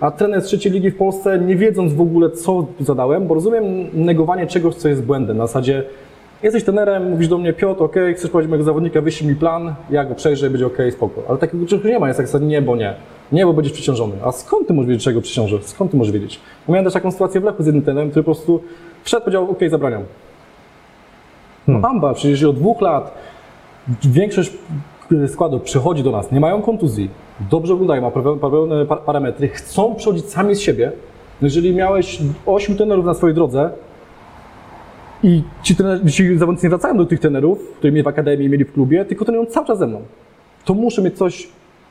[0.00, 3.64] A trener z trzeciej ligi w Polsce, nie wiedząc w ogóle, co zadałem, bo rozumiem
[3.92, 5.36] negowanie czegoś, co jest błędem.
[5.36, 5.82] Na zasadzie,
[6.42, 10.04] jesteś trenerem, mówisz do mnie, Piotr, ok, chcesz prowadzić mojego zawodnika, wyślij mi plan, ja
[10.04, 11.22] go przejrzę i będzie ok, spoko.
[11.28, 12.94] Ale takiego czegoś nie ma, jest tak nie, bo nie.
[13.32, 14.12] Nie, bo będziesz przeciążony.
[14.24, 15.58] A skąd ty możesz wiedzieć, czego przeciążę?
[15.62, 16.40] Skąd ty możesz wiedzieć?
[16.66, 18.60] Bo miałem też taką sytuację w Lechu z jednym trenerem, który po prostu
[19.04, 20.02] wszedł, powiedział, ok, zabraniam.
[21.68, 23.14] No Amba, przecież od dwóch lat
[24.04, 24.52] większość
[25.28, 28.10] składu przychodzi do nas, nie mają kontuzji, dobrze wyglądają, ma
[28.50, 30.92] pełne pa- parametry, chcą przychodzić sami z siebie.
[31.42, 33.70] No Jeżeli miałeś 8 trenerów na swojej drodze
[35.22, 38.64] i ci, trenerzy, ci zawodnicy nie wracają do tych trenerów, które mieli w akademii, mieli
[38.64, 40.00] w klubie, tylko trenują cały czas ze mną,
[40.64, 41.48] to muszę mieć coś,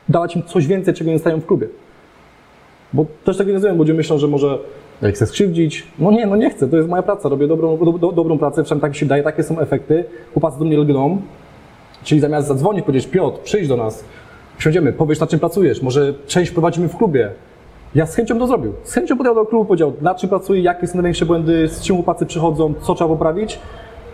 [0.08, 1.68] dawać im coś więcej, czego nie dostają w klubie.
[2.92, 4.58] Bo też tak nie rozumiem, ludzie myślą, że może
[5.02, 5.86] jak chcę skrzywdzić.
[5.98, 8.62] No nie, no nie chcę, to jest moja praca, robię dobrą, do, do, dobrą pracę,
[8.64, 10.04] przynajmniej tak się daje, takie są efekty.
[10.32, 11.18] Chłopacy do mnie lgną,
[12.04, 14.04] czyli zamiast zadzwonić, powiedzieć, Piotr, przyjdź do nas,
[14.64, 17.30] siądziemy, powiesz na czym pracujesz, może część prowadzimy w klubie.
[17.94, 18.72] Ja z chęcią to zrobił.
[18.84, 21.96] Z chęcią podjechał do klubu, powiedział, na czym pracuję, jakie są największe błędy, z czym
[21.96, 23.58] chłopacy przychodzą, co trzeba poprawić.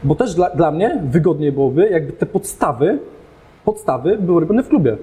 [0.04, 2.98] Bo też dla, dla mnie wygodniej byłoby, jakby te podstawy
[3.64, 4.96] podstawy były robione w klubie.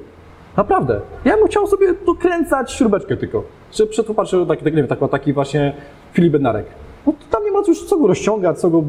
[0.57, 1.01] Naprawdę.
[1.25, 3.43] Ja bym chciał sobie dokręcać śrubeczkę tylko.
[3.71, 5.73] Czy popatrzę taki, taki, nie wiem, taki, taki właśnie
[6.13, 6.65] Filip Bednarek.
[7.07, 8.83] No to tam nie ma już co go rozciągać, co go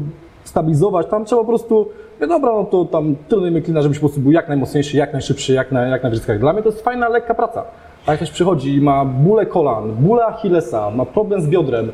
[0.49, 4.21] stabilizować, tam trzeba po prostu, no dobra, no to tam trenujemy klina, żebyś po prostu
[4.21, 6.39] był jak najmocniejszy, jak najszybszy, jak na, jak na wyciskach.
[6.39, 7.63] Dla mnie to jest fajna, lekka praca.
[8.05, 11.91] A jak ktoś przychodzi i ma bóle kolan, bóle Achillesa, ma problem z biodrem,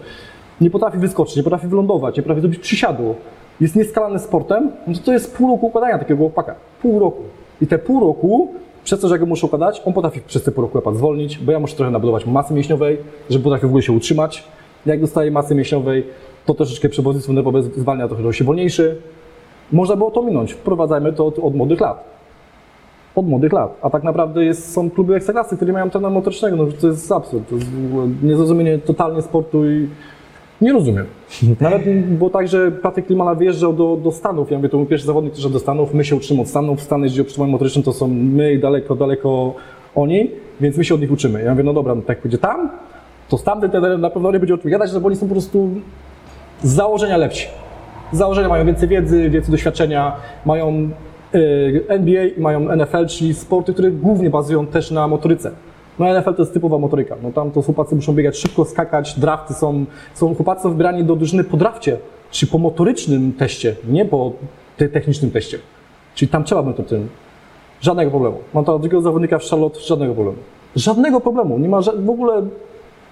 [0.62, 3.16] nie potrafi wyskoczyć, nie potrafi wylądować, nie potrafi zrobić przysiadu,
[3.62, 6.56] jest nieskalany sportem, no to to jest pół roku układania takiego chłopaka.
[6.82, 7.22] Pół roku.
[7.62, 10.62] I te pół roku, przez to, że go muszę układać, on potrafi przez te pół
[10.62, 12.98] roku lepad zwolnić, bo ja muszę trochę nabudować masy mięśniowej,
[13.30, 14.44] żeby potrafił w ogóle się utrzymać.
[14.86, 16.08] Jak dostaje masy mięśniowej,
[16.46, 18.98] to troszeczkę przewodnictwo nerwowe zwalnia trochę, się wolniejszy.
[19.72, 20.54] Można było to minąć.
[20.54, 22.04] Wprowadzajmy to od, od młodych lat.
[23.16, 23.78] Od młodych lat.
[23.82, 26.56] A tak naprawdę jest, są kluby ekstraklasy, które mają trenera motorycznego.
[26.56, 27.50] No, to jest absurd.
[27.50, 27.68] To jest
[28.24, 29.88] niezrozumienie totalnie sportu i
[30.62, 31.06] nie rozumiem.
[31.62, 34.52] Nawet było tak, że Patryk Klimala wyjeżdżał do, do Stanów.
[34.52, 35.94] Ja mówię, to był pierwszy zawodnik, który do Stanów.
[35.94, 36.82] My się uczymy od Stanów.
[36.82, 39.54] Stany, jeśli o motorycznym, to są my i daleko, daleko
[39.96, 40.32] oni,
[40.62, 41.44] więc my się od nich uczymy.
[41.44, 42.70] Ja mówię, no dobra, no tak będzie tam,
[43.30, 45.70] to z tamtym trenerem na pewno nie będzie odpowiadać, że oni są po prostu
[46.64, 47.48] z założenia lepsi.
[48.12, 50.16] Z założenia mają więcej wiedzy, więcej doświadczenia,
[50.46, 50.90] mają
[51.36, 55.52] y, NBA i mają NFL, czyli sporty, które głównie bazują też na motoryce.
[56.00, 57.16] No NFL to jest typowa motoryka.
[57.24, 61.16] No tam to chłopacy muszą biegać szybko, skakać, drafty są, są chłopacy są wybierani do
[61.16, 61.98] drużyny po drafcie,
[62.32, 64.32] czyli po motorycznym teście, nie po
[64.78, 65.58] te- technicznym teście.
[66.16, 67.10] Czyli tam trzeba będzie tym.
[67.82, 68.38] Żadnego problemu.
[68.54, 70.38] Mam tam drugiego zawodnika w Charlotte, żadnego problemu.
[70.76, 71.60] Żadnego problemu.
[71.60, 72.42] Nie ma w ogóle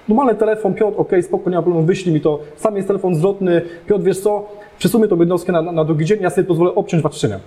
[0.07, 2.39] normalny telefon, Piotr, ok, spoko, nie ma problemu, wyślij mi to.
[2.55, 6.29] Sam jest telefon zwrotny, Piotr, wiesz co, przesuńmy tą jednostkę na, na, drugi dzień, ja
[6.29, 7.39] sobie pozwolę obciąć watrzenia.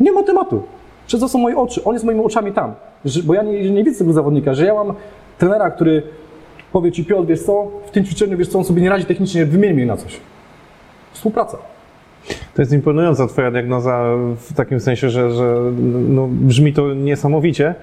[0.00, 0.62] Nie ma tematu.
[1.06, 1.84] Przez to są moje oczy.
[1.84, 2.74] On jest moimi oczami tam.
[3.24, 4.94] Bo ja nie, nie widzę tego zawodnika, że ja mam
[5.38, 6.02] trenera, który
[6.72, 9.46] powie ci, Piotr, wiesz co, w tym ćwiczeniu, wiesz co, on sobie nie radzi technicznie,
[9.46, 10.20] wymień mnie na coś.
[11.12, 11.58] Współpraca.
[12.54, 14.04] To jest imponująca Twoja diagnoza
[14.36, 15.56] w takim sensie, że, że
[16.08, 17.74] no, brzmi to niesamowicie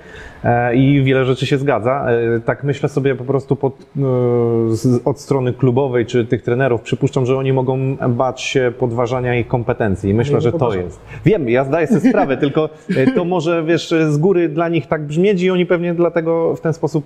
[0.44, 2.06] e, i wiele rzeczy się zgadza.
[2.10, 6.82] E, tak myślę sobie po prostu pod, e, od strony klubowej czy tych trenerów.
[6.82, 10.14] Przypuszczam, że oni mogą bać się podważania ich kompetencji.
[10.14, 11.00] Myślę, Nie że to jest.
[11.26, 12.70] Wiem, ja zdaję sobie sprawę, tylko
[13.16, 16.74] to może wiesz, z góry dla nich tak brzmieć i oni pewnie dlatego w ten
[16.74, 17.06] sposób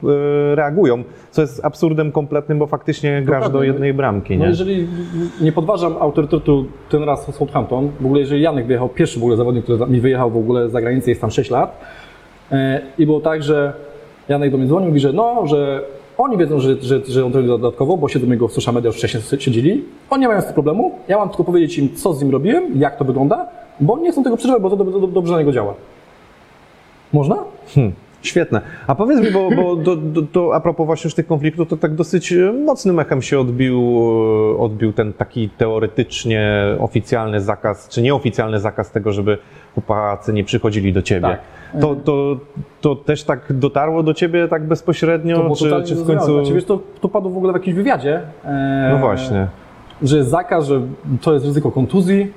[0.53, 3.59] reagują, co jest absurdem kompletnym, bo faktycznie grasz Dokładnie.
[3.59, 4.37] do jednej bramki.
[4.37, 4.49] No Nie?
[4.49, 4.87] jeżeli
[5.41, 9.63] nie podważam autorytetu trenera z Southampton, w ogóle jeżeli Janek wyjechał, pierwszy w ogóle zawodnik,
[9.63, 11.79] który mi wyjechał w ogóle za granicę, jest tam 6 lat.
[12.51, 13.73] E, i było tak, że
[14.29, 15.81] Janek do mnie dzwonił, mówi, że no, że
[16.17, 18.97] oni wiedzą, że, że, że on trenuje dodatkowo, bo siedzą jego w social media już
[18.97, 22.21] wcześniej siedzieli, oni nie mają z tym problemu, ja mam tylko powiedzieć im, co z
[22.21, 23.47] nim robiłem, jak to wygląda,
[23.79, 25.73] bo nie chcą tego przeżywać, bo to do, do, dobrze na niego działa.
[27.13, 27.35] Można?
[27.75, 28.61] Hmm, świetne.
[28.87, 31.77] A powiedz mi, bo, bo do, do, to a propos właśnie już tych konfliktów, to
[31.77, 33.81] tak dosyć e, mocnym echem się odbił,
[34.55, 39.37] e, odbił ten taki teoretycznie oficjalny zakaz, czy nieoficjalny zakaz tego, żeby
[39.73, 41.21] chłopacy nie przychodzili do ciebie.
[41.21, 41.81] Tak.
[41.81, 42.37] To, to,
[42.81, 46.33] to też tak dotarło do ciebie tak bezpośrednio, To czy, czy w końcu...
[46.39, 48.21] Znaczy, wiesz, to, to padło w ogóle w jakimś wywiadzie.
[48.45, 49.47] e, No właśnie.
[50.01, 50.81] że jest zakaz, że
[51.21, 52.31] to jest ryzyko kontuzji.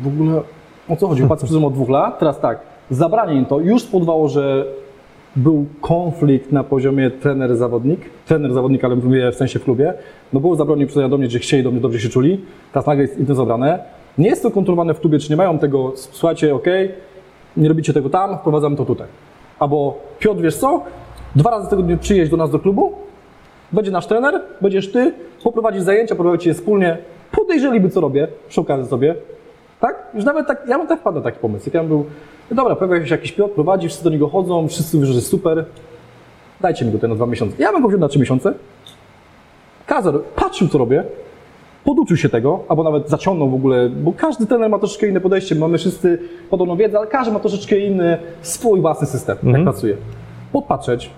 [0.00, 0.40] W ogóle
[0.88, 1.20] o co chodzi?
[1.20, 2.18] Chłopacy przychodzą od dwóch lat.
[2.18, 2.58] Teraz tak,
[2.90, 4.66] zabranie im to już spowodowało, że
[5.36, 7.98] był konflikt na poziomie trener-zawodnik.
[8.28, 9.94] Trener-zawodnik, ale mówię w sensie w klubie.
[10.32, 12.40] No było zabranie przychodzenia do mnie, że chcieli do mnie dobrze się czuli.
[12.72, 13.84] Teraz nagle jest im to zabrane.
[14.18, 16.66] Nie jest to kontrolowane w klubie, czy nie mają tego, słuchajcie, ok,
[17.56, 19.06] nie robicie tego tam, wprowadzamy to tutaj.
[19.58, 20.82] Albo Piotr, wiesz co,
[21.36, 22.92] dwa razy w tygodniu przyjeźdź do nas do klubu,
[23.72, 25.12] będzie nasz trener, będziesz ty,
[25.44, 26.98] poprowadzisz zajęcia, prowadzicie je wspólnie,
[27.32, 29.14] podejrzeliby, co robię, przy okazji sobie,
[29.80, 30.06] tak?
[30.14, 31.66] Już nawet tak, ja bym tak wpadł na taki pomysł.
[31.66, 32.04] Jak ja bym był,
[32.50, 35.28] no dobra, pojawia się jakiś Piotr, prowadzi, wszyscy do niego chodzą, wszyscy mówią, że jest
[35.28, 35.64] super,
[36.60, 37.56] dajcie mi go ten na dwa miesiące.
[37.58, 38.54] Ja bym go wziął na trzy miesiące,
[39.86, 41.04] kazał, patrzył, co robię,
[41.84, 45.54] poduczył się tego, albo nawet zaciągnął w ogóle, bo każdy trener ma troszeczkę inne podejście,
[45.54, 46.18] mamy wszyscy
[46.50, 49.96] podobną wiedzę, ale każdy ma troszeczkę inny swój własny system, jak pracuje.
[50.52, 51.10] Podpatrzeć,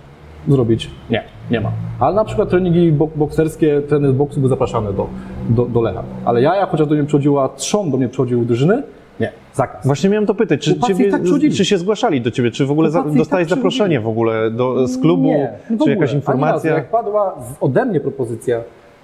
[0.48, 1.70] zrobić, nie, nie ma.
[2.00, 5.06] Ale na przykład treningi bok- bokserskie, trener z boksu był zapraszany do,
[5.48, 6.02] do, do Lecha.
[6.24, 8.82] Ale ja, jak chociaż do mnie przychodziła, trzon do mnie przychodził drużyny,
[9.20, 9.86] nie, zakaz.
[9.86, 11.22] Właśnie miałem to pytać, czy, ciebie, tak
[11.56, 14.50] czy się zgłaszali do ciebie, czy w ogóle za, i dostałeś tak zaproszenie w ogóle
[14.50, 16.70] do, z klubu, Nie, w czy jakaś Ani informacja?
[16.70, 16.82] razu.
[16.82, 18.60] Jak padła ode mnie propozycja,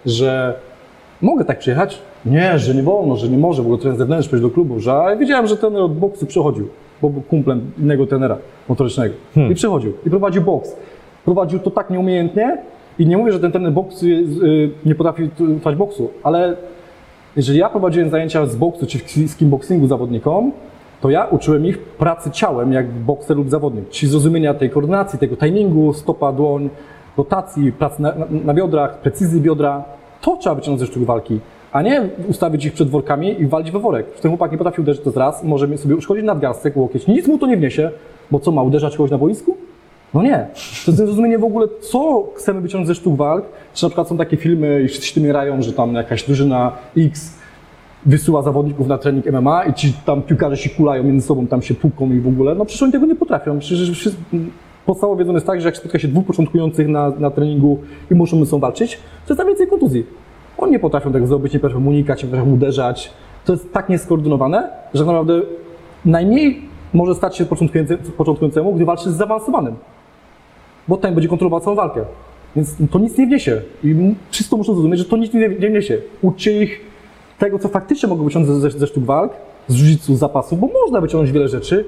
[0.06, 0.54] że
[1.22, 4.42] mogę tak przyjechać, nie, że nie wolno, że nie może, w ogóle trener zewnętrzny przyjść
[4.42, 6.68] do klubu, że ale wiedziałem, że trener od boksu przychodził,
[7.02, 8.36] bo był kumplem innego trenera
[8.68, 9.52] motorycznego Hmm.
[9.52, 10.76] i przychodził i prowadził boks.
[11.24, 12.58] Prowadził to tak nieumiejętnie
[12.98, 16.56] i nie mówię, że ten trener boksu y, nie potrafi trwać boksu, ale
[17.36, 20.52] jeżeli ja prowadziłem zajęcia z boksu czy z kickboxingu zawodnikom,
[21.00, 25.36] to ja uczyłem ich pracy ciałem jak bokser lub zawodnik, czyli zrozumienia tej koordynacji, tego
[25.36, 26.70] timingu, stopa, dłoń,
[27.16, 29.84] rotacji, pracy na, na, na biodrach, precyzji biodra.
[30.20, 31.40] To trzeba wyciągnąć ze sztuk walki.
[31.72, 34.20] A nie ustawić ich przed workami i walić we worek.
[34.20, 37.46] Ten chłopak nie potrafi uderzyć to raz, może sobie uszkodzić nadgarstek, łokieć, nic mu to
[37.46, 37.90] nie wniesie,
[38.30, 39.56] bo co, ma uderzać kogoś na boisku?
[40.14, 40.46] No nie.
[40.84, 43.44] To jest zrozumienie w ogóle, co chcemy wyciągnąć ze sztuk walk.
[43.74, 47.38] Czy na przykład są takie filmy i wszyscy się tym że tam jakaś drużyna X
[48.06, 51.74] wysyła zawodników na trening MMA i ci tam piłkarze się kulają między sobą, tam się
[51.74, 52.54] puką i w ogóle.
[52.54, 53.58] No przecież oni tego nie potrafią.
[53.58, 54.20] Przecież wszyscy,
[54.86, 57.78] podstawową wiedzą jest tak, że jak spotka się dwóch początkujących na, na treningu
[58.10, 60.06] i muszą ze sobą walczyć, to jest tam więcej kontuzji.
[60.58, 63.12] Oni nie potrafią tak zrobić, nie potrafią unikać, nie potrafią uderzać.
[63.44, 65.40] To jest tak nieskoordynowane, że tak naprawdę
[66.04, 66.62] najmniej
[66.94, 67.44] może stać się
[68.16, 69.76] początkującemu, gdy walczy z zaawansowanym.
[70.88, 72.04] Bo ten będzie kontrolował całą walkę.
[72.56, 73.62] Więc to nic nie wniesie.
[73.84, 75.98] I wszyscy muszą zrozumieć, że to nic nie, nie wniesie.
[76.22, 76.80] Uczcie ich
[77.38, 79.32] tego, co faktycznie mogą wyciągnąć ze, ze sztuk walk,
[79.68, 81.84] z jiu z zapasu, bo można wyciągnąć wiele rzeczy,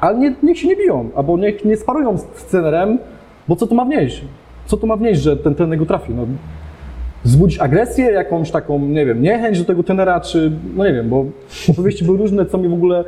[0.00, 2.98] ale nie, niech się nie biją, albo niech nie sparują z, z trenerem,
[3.48, 4.24] bo co to ma wnieść?
[4.66, 6.14] Co to ma wnieść, że ten trener go trafi?
[6.14, 6.26] No,
[7.24, 11.24] wzbudzić agresję, jakąś taką, nie wiem, niechęć do tego trenera, czy, no nie wiem, bo
[11.72, 13.04] opowieści były różne, co mi w ogóle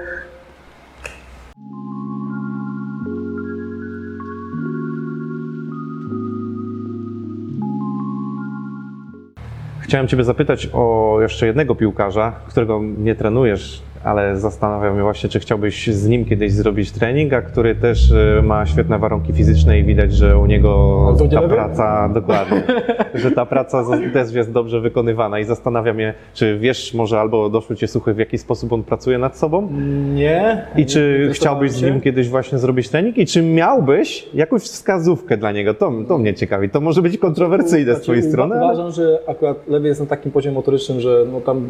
[9.94, 15.40] Chciałem Ciebie zapytać o jeszcze jednego piłkarza, którego nie trenujesz, ale zastanawiam się właśnie, czy
[15.40, 19.84] chciałbyś z nim kiedyś zrobić trening, a który też e, ma świetne warunki fizyczne i
[19.84, 22.62] widać, że u niego Ale ta praca, dokładnie,
[23.14, 27.76] że ta praca też jest dobrze wykonywana i zastanawiam się, czy wiesz może albo doszły
[27.76, 29.68] Cię słuchy, w jaki sposób on pracuje nad sobą?
[30.14, 30.66] nie.
[30.76, 33.18] I czy nie chciałbyś z nim kiedyś właśnie zrobić trening?
[33.18, 35.74] I czy miałbyś jakąś wskazówkę dla niego?
[35.74, 36.70] To, to mnie ciekawi.
[36.70, 38.64] To może być kontrowersyjne z Znaczy, Twojej uwa- strony, ale...
[38.64, 41.68] Uważam, że akurat lewy jest na takim poziomie motorycznym, że no tam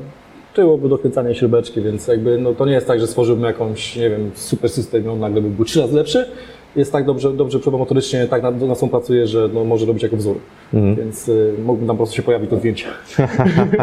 [0.55, 4.31] tyłoby dokręcanie śrubeczki, więc jakby no to nie jest tak, że stworzyłbym jakąś, nie wiem,
[4.35, 6.27] super system i on nagle by był trzy razy lepszy.
[6.77, 10.17] Jest tak dobrze, dobrze motorycznie, tak na, na są pracuje, że no, może robić jako
[10.17, 10.37] wzór.
[10.75, 10.97] Mhm.
[10.97, 12.87] Więc y, mógłbym tam po prostu się pojawić to zdjęcie.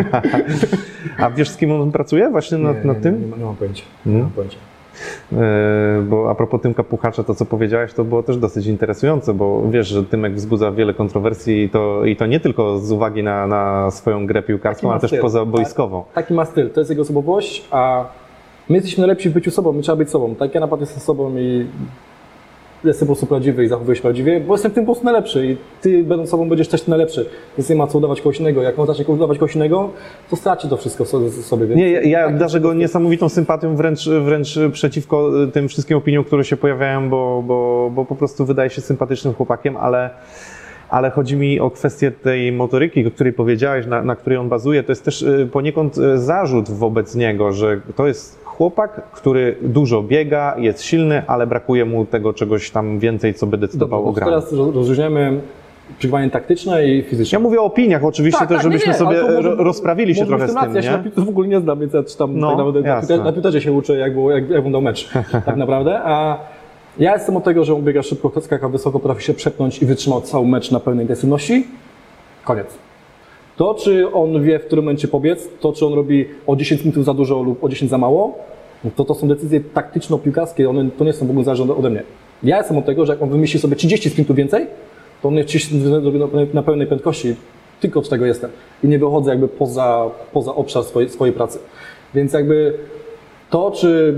[1.18, 3.22] A wiesz, z kim on pracuje właśnie nad, nad Nie, tym?
[3.22, 3.84] Nie, nie, nie mam pojęcia.
[4.06, 4.58] Nie mam pojęcia.
[5.34, 9.62] E, Bo a propos Tymka Puchacza, to co powiedziałeś, to było też dosyć interesujące, bo
[9.70, 13.48] wiesz, że Tymek wzbudza wiele kontrowersji i to, i to nie tylko z uwagi na,
[13.48, 16.04] na swoją grę piłkarską, ale też pozaboiskową.
[16.14, 18.06] Taki ma styl, to jest jego osobowość, a
[18.70, 20.36] my jesteśmy najlepsi w byciu sobą, my trzeba być sobą.
[20.36, 21.66] Tak ja naprawdę jestem sobą i
[22.84, 25.48] jestem po prostu prawdziwy i zachowuję się prawdziwie, bo jestem w tym po prostu najlepszy
[25.48, 27.26] i ty będąc sobą będziesz też najlepszy,
[27.58, 28.62] więc nie ma co udawać kogoś innego.
[28.62, 29.90] Jak on zacznie udawać kogoś innego,
[30.30, 31.66] to straci to wszystko so- sobie.
[31.68, 35.98] Więc Nie, ja, ja taki- darzę go niesamowitą sympatią wręcz, wręcz przeciwko y, tym wszystkim
[35.98, 40.10] opiniom, które się pojawiają, bo, bo, bo po prostu wydaje się sympatycznym chłopakiem, ale,
[40.90, 44.84] ale chodzi mi o kwestię tej motoryki, o której powiedziałeś, na, na której on bazuje.
[44.84, 50.04] To jest też y, poniekąd y, zarzut wobec niego, że to jest chłopak, który dużo
[50.04, 54.32] biega, jest silny, ale brakuje mu tego czegoś tam więcej, co by decydował o graniu.
[54.32, 55.40] teraz roz- rozróżniamy
[56.00, 57.36] przygotowanie taktyczne i fizyczne.
[57.36, 60.26] Ja mówię o opiniach oczywiście, Tak, też tak, żebyśmy nie, sobie może- ro- rozprawili się
[60.26, 62.48] trochę z tym, Ja się na piłce w ogóle nie znam, więc ja czytam No,
[62.48, 63.16] tak naprawdę na, jasne.
[63.16, 65.10] piłce- na piłce się uczę, jak, było, jak, jak wyglądał mecz,
[65.46, 66.00] tak naprawdę.
[66.04, 66.38] A
[67.00, 70.22] ja jestem od tego, że on biega szybko, skaka wysoko, potrafi się przepnąć i wytrzymał
[70.22, 71.68] cały mecz na pełnej intensywności.
[72.44, 72.78] Koniec.
[73.62, 77.06] To, czy on wie, w którym momencie pobiec, to, czy on robi o 10 minut
[77.06, 78.36] za dużo lub o 10 za mało,
[78.84, 82.04] no to to są decyzje taktyczno-piłkarskie, one to nie są w ogóle zależne ode mnie.
[82.44, 84.68] Ja jestem od tego, że jak on wymyśli sobie 30 sprintów więcej,
[85.22, 86.20] to on je 30 zrobi
[86.54, 87.36] na pełnej prędkości.
[87.80, 88.52] Tylko od tego jestem.
[88.84, 91.60] I nie wychodzę jakby poza, poza obszar swojej, swojej pracy.
[92.14, 92.74] Więc jakby
[93.50, 94.16] to, czy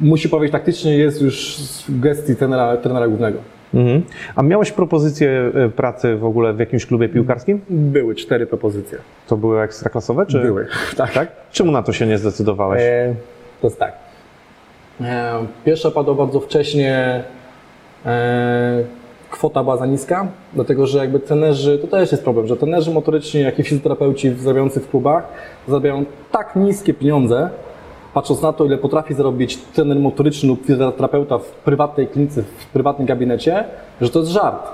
[0.00, 1.56] musi powiedzieć taktycznie, jest już
[1.88, 3.38] w gestii trenera, trenera głównego.
[3.74, 4.02] Mhm.
[4.36, 7.60] A miałeś propozycję e, pracy w ogóle w jakimś klubie piłkarskim?
[7.70, 8.98] Były cztery propozycje.
[9.26, 10.40] To były ekstraklasowe, czy?
[10.40, 10.66] Były.
[10.96, 11.12] Tak.
[11.12, 11.28] Tak?
[11.52, 12.82] Czemu na to się nie zdecydowałeś?
[12.82, 13.14] E,
[13.60, 13.92] to jest tak.
[15.00, 17.24] E, pierwsza padła bardzo wcześnie.
[18.06, 18.84] E,
[19.30, 23.40] kwota była za niska, dlatego że jakby trenerzy, to też jest problem, że trenerzy motoryczni,
[23.40, 25.28] jak i fizjoterapeuci zarabiający w klubach
[25.68, 27.50] zarabiają tak niskie pieniądze,
[28.14, 33.06] patrząc na to, ile potrafi zarobić trener motoryczny lub fizjoterapeuta w prywatnej klinice, w prywatnym
[33.06, 33.64] gabinecie,
[34.00, 34.68] że to jest żart.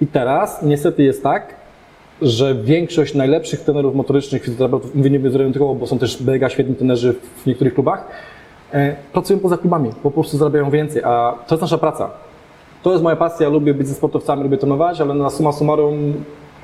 [0.00, 1.54] I teraz niestety jest tak,
[2.22, 7.14] że większość najlepszych trenerów motorycznych, fizjoterapeutów, mówię nie wyzorowankowo, bo są też mega świetni trenerzy
[7.42, 8.08] w niektórych klubach,
[8.72, 12.10] e, pracują poza klubami, po prostu zarabiają więcej, a to jest nasza praca.
[12.82, 16.14] To jest moja pasja, lubię być ze sportowcami, lubię trenować, ale na summa summarum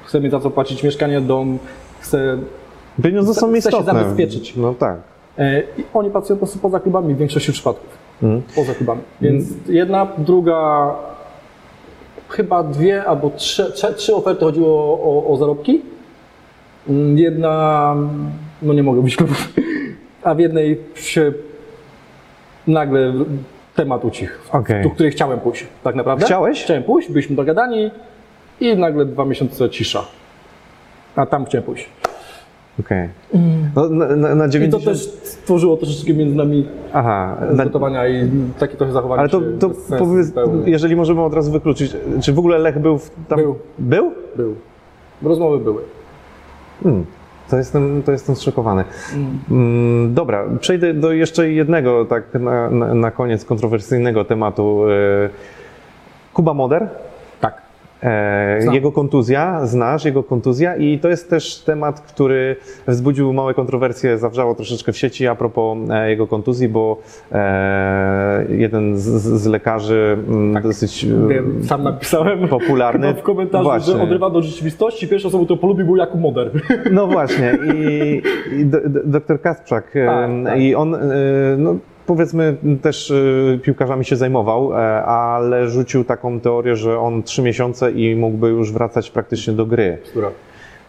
[0.05, 1.59] chcę mieć za co płacić mieszkanie, dom,
[2.01, 2.39] chcę...
[3.03, 3.93] Pieniądze są chce się istotne.
[3.93, 4.57] zabezpieczyć.
[4.57, 5.12] No tak.
[5.39, 7.99] E, I oni pracują po prostu poza klubami w większości przypadków.
[8.23, 8.43] Mhm.
[8.55, 9.01] Poza klubami.
[9.21, 10.91] Więc jedna, druga,
[12.29, 15.81] chyba dwie albo trzy, trzy, trzy oferty chodziło o, o, o zarobki.
[16.89, 17.97] Mm, Jedna,
[18.63, 19.49] no nie mogę być klubów,
[20.23, 21.33] a w jednej się
[22.67, 23.13] nagle
[23.75, 24.83] temat ucichł, Okej.
[24.83, 26.25] do której chciałem pójść, tak naprawdę.
[26.27, 26.65] Chciałeś?
[26.65, 27.91] Chciałem pójść, byliśmy dogadani
[28.61, 30.05] i nagle dwa miesiące cisza.
[31.17, 31.89] A tam chciałem pójść.
[32.81, 33.09] Okej.
[33.77, 34.85] No, na, na, na I to 90...
[34.85, 39.71] też stworzyło troszeczkę między nami Aha, na, gotowania i takie trochę zachowanie ale to, to
[39.99, 40.33] powiedz,
[40.67, 43.39] jeżeli możemy od razu wykluczyć, czy w ogóle Lech był w tam...
[43.39, 43.59] Był.
[43.79, 44.13] Był?
[44.37, 44.55] Był.
[45.23, 45.83] Rozmowy były.
[46.83, 47.05] Hmm.
[47.51, 48.85] To jestem, to jestem zszokowany.
[49.51, 54.85] Mm, dobra, przejdę do jeszcze jednego, tak na, na, na koniec kontrowersyjnego tematu.
[54.91, 55.29] E,
[56.33, 56.89] Kuba Moder,
[57.41, 57.63] Tak.
[58.61, 58.75] Znam.
[58.75, 62.57] jego kontuzja, znasz jego kontuzja i to jest też temat, który
[62.89, 66.99] wzbudził małe kontrowersje, zawrzało troszeczkę w sieci a propos e, jego kontuzji, bo
[67.33, 69.03] e, jeden z,
[69.43, 73.15] z lekarzy mm, dosyć e, Wiem, sam napisałem popularny.
[73.15, 73.93] w komentarzu, Właśnie.
[73.93, 75.09] że odrywa do rzeczywistości.
[75.09, 76.51] Pierwszą osobą, którą polubił był Jakub Moder.
[76.91, 78.23] No właśnie, i,
[78.61, 80.61] i do, do, doktor Kasprzak, Tak, tak.
[80.61, 80.97] i on,
[81.59, 87.43] no, powiedzmy, też e, piłkarzami się zajmował, e, ale rzucił taką teorię, że on trzy
[87.43, 89.99] miesiące i mógłby już wracać praktycznie do gry.
[90.11, 90.31] Która?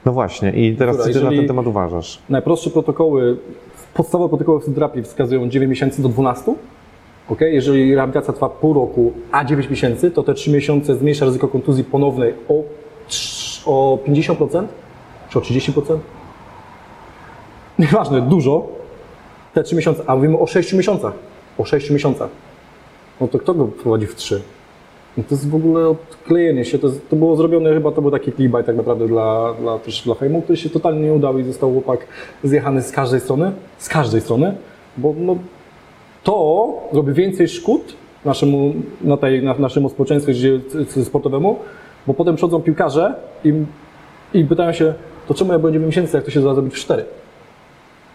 [0.05, 2.19] No właśnie, i teraz Dobra, co ty na jeżeli- ten temat uważasz?
[2.29, 3.37] Najprostsze protokoły,
[3.93, 6.55] podstawowe protokoły fizjoterapii wskazują 9 miesięcy do 12.
[7.29, 7.39] ok?
[7.41, 11.83] Jeżeli rehabilitacja trwa pół roku, a 9 miesięcy, to te 3 miesiące zmniejsza ryzyko kontuzji
[11.83, 12.63] ponownej o,
[13.65, 14.63] o 50%
[15.29, 15.97] czy o 30%.
[17.79, 18.67] Nieważne, dużo.
[19.53, 21.13] Te 3 miesiące, a mówimy o 6 miesiącach.
[21.57, 22.29] O 6 miesiącach.
[23.21, 24.41] No to kto go prowadzi w 3?
[25.17, 26.79] No to jest w ogóle odklejenie się.
[26.79, 30.01] To, jest, to było zrobione chyba, to był taki clickbait tak naprawdę dla, dla, też
[30.01, 32.07] dla fejmu, który się totalnie nie udał i został chłopak
[32.43, 33.51] zjechany z każdej strony.
[33.77, 34.55] Z każdej strony.
[34.97, 35.37] Bo no,
[36.23, 37.93] to robi więcej szkód
[38.25, 40.31] naszemu, na tej, na, naszemu społeczeństwu
[41.03, 41.59] sportowemu,
[42.07, 43.53] bo potem przychodzą piłkarze i,
[44.33, 44.93] i pytają się,
[45.27, 47.05] to czemu ja byłem 9 miesięcy, jak to się da zrobić w 4?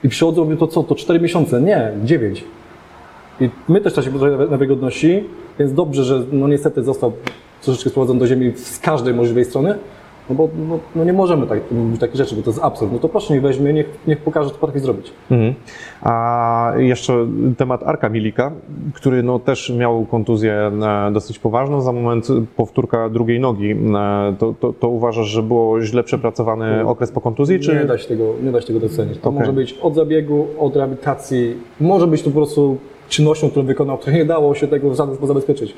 [0.05, 1.61] I przychodzą, mówią, to co, to 4 miesiące?
[1.61, 2.45] Nie, 9.
[3.41, 5.25] I my też tracimy trochę na wygodności,
[5.59, 7.13] więc dobrze, że no niestety został
[7.63, 9.79] troszeczkę sprowadzony do ziemi z każdej możliwej strony,
[10.31, 12.93] no bo no, no nie możemy tak, mówić takich rzeczy, bo to jest absurd.
[12.93, 15.13] No to proszę niech weźmie, niech, niech pokaże, co potrafi zrobić.
[15.31, 15.55] Mhm.
[16.03, 18.53] A jeszcze temat Arka Milika,
[18.95, 20.53] który no, też miał kontuzję
[21.09, 21.81] e, dosyć poważną.
[21.81, 23.71] Za moment powtórka drugiej nogi.
[23.71, 27.61] E, To, to, to uważasz, że było źle przepracowany okres po kontuzji?
[27.61, 27.75] Czy...
[27.75, 29.19] Nie da się tego, nie da się tego docenić.
[29.19, 29.41] To Okej.
[29.41, 32.77] może być od zabiegu, od rehabilitacji, może być to po prostu
[33.09, 35.75] czynnością, którą wykonał, której nie dało się tego w żaden sposób zabezpieczyć.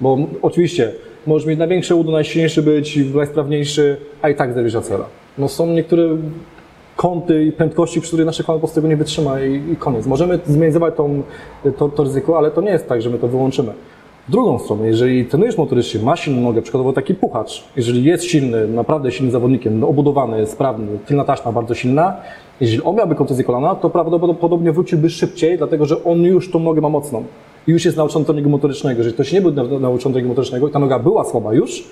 [0.00, 0.92] Bo m- oczywiście
[1.26, 5.04] możesz mieć największe udo, najsilniejszy być, najsprawniejszy, a i tak zderzysz cela.
[5.38, 6.02] No są niektóre
[6.96, 10.06] kąty i prędkości, przy których nasze kolano po prostu tego nie wytrzyma i, i koniec.
[10.06, 11.22] Możemy zminimalizować tą,
[11.78, 13.72] to, to ryzyko, ale to nie jest tak, że my to wyłączymy.
[14.28, 19.12] Drugą stronę, jeżeli trenujesz motorycznie, ma silną nogę, przykładowo taki puchacz, jeżeli jest silny, naprawdę
[19.12, 22.16] silnym zawodnikiem, no, obudowany, sprawny, tylna taśma bardzo silna,
[22.60, 26.80] jeżeli on miałby kontuzję kolana, to prawdopodobnie wróciłby szybciej, dlatego że on już tą nogę
[26.80, 27.24] ma mocną.
[27.66, 28.98] I już jest nauczony treningu motorycznego.
[28.98, 31.84] Jeżeli ktoś nie był na- nauczony treningu motorycznego i ta noga była słaba już,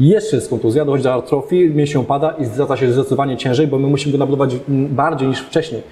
[0.00, 3.86] jeszcze jest kontuzja, dochodzi do atrofii, mięsień pada i zwraca się zdecydowanie ciężej, bo my
[3.88, 5.82] musimy go nabudować bardziej niż wcześniej.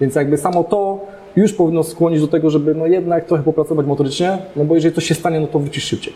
[0.00, 1.00] Więc jakby samo to
[1.36, 5.04] już powinno skłonić do tego, żeby no jednak trochę popracować motorycznie, no bo jeżeli coś
[5.04, 6.12] się stanie, no to wrócisz szybciej.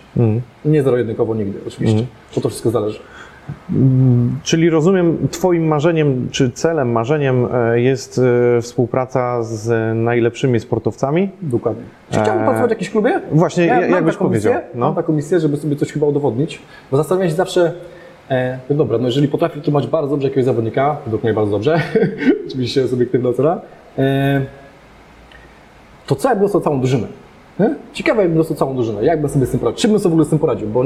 [0.64, 2.06] Nie zero-jedynkowo nigdy, oczywiście.
[2.34, 2.98] To to wszystko zależy.
[4.42, 8.20] Czyli rozumiem, Twoim marzeniem, czy celem, marzeniem e, jest
[8.58, 11.30] e, współpraca z najlepszymi sportowcami?
[11.42, 11.82] Dokładnie.
[12.10, 13.20] Czy chciałbym pracować w jakimś klubie?
[13.32, 14.86] Właśnie, ja, ja- mam jakbyś taką misję, powiedział, no.
[14.86, 16.58] Mam taką misję, żeby sobie coś chyba udowodnić,
[16.90, 17.72] bo zastanawiam się zawsze,
[18.30, 21.80] e, no dobra, no jeżeli potrafię tłumaczyć bardzo dobrze jakiegoś zawodnika, według mnie bardzo dobrze,
[22.48, 23.60] oczywiście subiektywna ocena,
[23.98, 24.40] e,
[26.06, 27.06] to co jakbym dostał całą drużynę?
[27.60, 27.74] Nie?
[27.92, 30.24] Ciekawe jakbym dostał całą drużynę, jakbym sobie z tym poradził, czym bym sobie w ogóle
[30.24, 30.84] z tym poradził, bo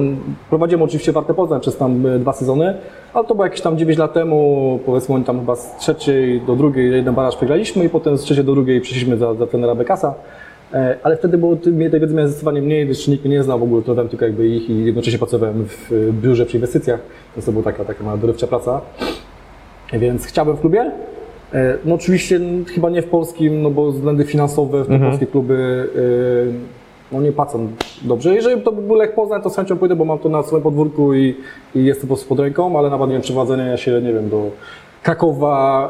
[0.51, 2.75] prowadziłem oczywiście Wartę Poznań przez tam e, dwa sezony,
[3.15, 6.57] ale to było jakieś tam 9 lat temu, powiedzmy oni tam chyba z trzeciej do
[6.57, 10.15] drugiej jeden baraż przegraliśmy i potem z trzeciej do drugiej przeszliśmy za, za trenera Bekasa.
[10.73, 13.59] E, Ale wtedy było mnie tej wiedzy miałem zdecydowanie mniej, jeszcze nikt mnie nie znał
[13.59, 17.01] w ogóle, trenowałem tylko jakby ich i jednocześnie pracowałem w biurze przy inwestycjach,
[17.37, 18.81] więc to była taka, taka dorywcza praca.
[19.93, 20.91] Więc chciałbym w klubie.
[21.55, 22.41] E, No oczywiście
[22.75, 26.81] chyba nie w polskim, no bo względy finansowe w te polskie kluby e,
[27.13, 27.69] no nie płacą
[28.03, 28.35] dobrze.
[28.35, 30.63] Jeżeli to by był Lech Poznań, to z chęcią pójdę, bo mam to na swoim
[30.63, 31.37] podwórku i,
[31.75, 34.29] i jest to po prostu pod ręką, ale nawet nie wiem, przeprowadzenia się, nie wiem,
[34.29, 34.51] do
[35.03, 35.89] Krakowa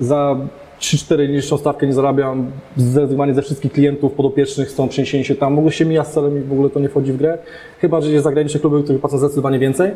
[0.00, 0.36] za
[0.80, 5.70] 3-4 niższą stawkę nie zarabiam, zrezygnowanie ze wszystkich klientów podopiecznych, są przeniesieni się tam, mogło
[5.70, 7.38] się mija z celem i w ogóle to nie wchodzi w grę.
[7.80, 9.90] Chyba, że jest zagraniczne kluby, które płacą zdecydowanie więcej.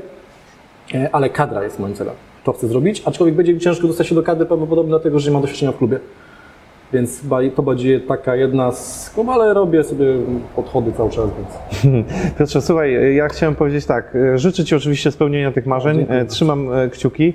[0.94, 2.14] E, ale kadra jest moim celem.
[2.44, 5.32] To chcę zrobić, aczkolwiek będzie mi ciężko dostać się do kadry prawdopodobnie dlatego, że nie
[5.32, 6.00] mam doświadczenia w klubie.
[6.92, 7.20] Więc
[7.54, 9.10] to będzie taka jedna z...
[9.26, 10.06] No ale robię sobie
[10.56, 12.06] podchody cały czas, więc...
[12.38, 14.16] Piotrze, słuchaj, ja chciałem powiedzieć tak.
[14.16, 15.96] e, Życzę Ci oczywiście spełnienia tych marzeń.
[15.96, 17.34] Dziękuję E, Trzymam e, kciuki.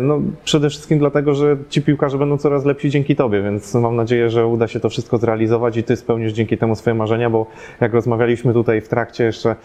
[0.00, 4.30] No, przede wszystkim dlatego, że ci piłkarze będą coraz lepsi dzięki Tobie, więc mam nadzieję,
[4.30, 7.46] że uda się to wszystko zrealizować i Ty spełnisz dzięki temu swoje marzenia, bo
[7.80, 9.56] jak rozmawialiśmy tutaj w trakcie jeszcze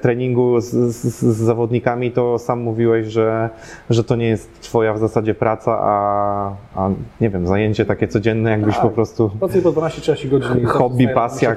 [0.00, 3.50] treningu z, z, z zawodnikami, to sam mówiłeś, że,
[3.90, 6.90] że to nie jest Twoja w zasadzie praca, a, a
[7.20, 8.82] nie wiem, zajęcie takie codzienne, jakbyś Tak.
[8.82, 10.66] po prostu Pracuję po 12-13 godzin.
[10.66, 11.56] Hobby, pasja.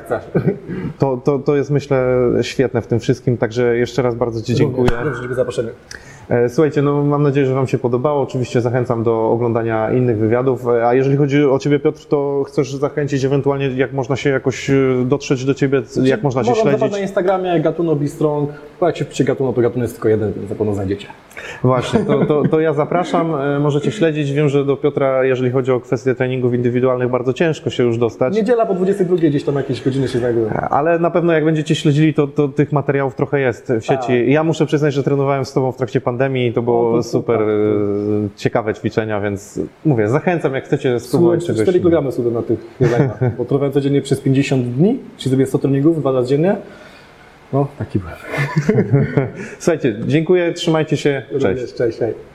[1.00, 2.08] To, to, to jest myślę
[2.42, 4.90] świetne w tym wszystkim, także jeszcze raz bardzo Ci dziękuję.
[4.90, 5.70] Również, dziękuję za zaproszenie.
[6.30, 8.22] E, Słuchajcie, no mam nadzieję, że Wam się podobało.
[8.22, 10.68] Oczywiście zachęcam do oglądania innych wywiadów.
[10.68, 14.70] E, A jeżeli chodzi o Ciebie, Piotr, to chcesz zachęcić ewentualnie, jak można się jakoś
[14.70, 14.74] e,
[15.06, 16.98] dotrzeć do Ciebie, jak można Cię Można zobaczyć śledzić?
[16.98, 18.50] na Instagramie Gatuno Be Strong.
[18.80, 21.08] Bo jak się wpisze Gatuno, to Gatuno jest tylko jeden, więc na pewno znajdziecie.
[21.64, 23.36] Właśnie, to, to, to ja zapraszam.
[23.36, 24.32] E, Możecie śledzić.
[24.32, 28.36] Wiem, że do Piotra, jeżeli chodzi o kwestie treningów indywidualnych, bardzo ciężko się już dostać.
[28.36, 30.50] Niedziela po 22 gdzieś tam jakieś godziny się znajdują.
[30.50, 34.08] Ale na pewno jak będziecie śledzili, to, to tych materiałów trochę jest w sieci.
[34.08, 34.28] Tak.
[34.28, 37.04] Ja muszę przyznać, że trenowałem z Tobą w trakcie pandemii i to było No to
[37.04, 37.46] super e,
[38.36, 41.76] ciekawe ćwiczenia, więc mówię, zachęcam, jak chcecie spróbować Słuchaj, czegoś.
[41.76, 45.60] 4 kg sobie na tych jedzeniach, bo trenowałem codziennie przez 50 dni, czyli zrobię 100
[45.60, 46.56] treningów, dwa razy dziennie.
[47.54, 48.16] No, taki byłem.
[49.60, 51.44] Słuchajcie, dziękuję, trzymajcie się, cześć.
[51.44, 52.35] Również, Cześć, cześć.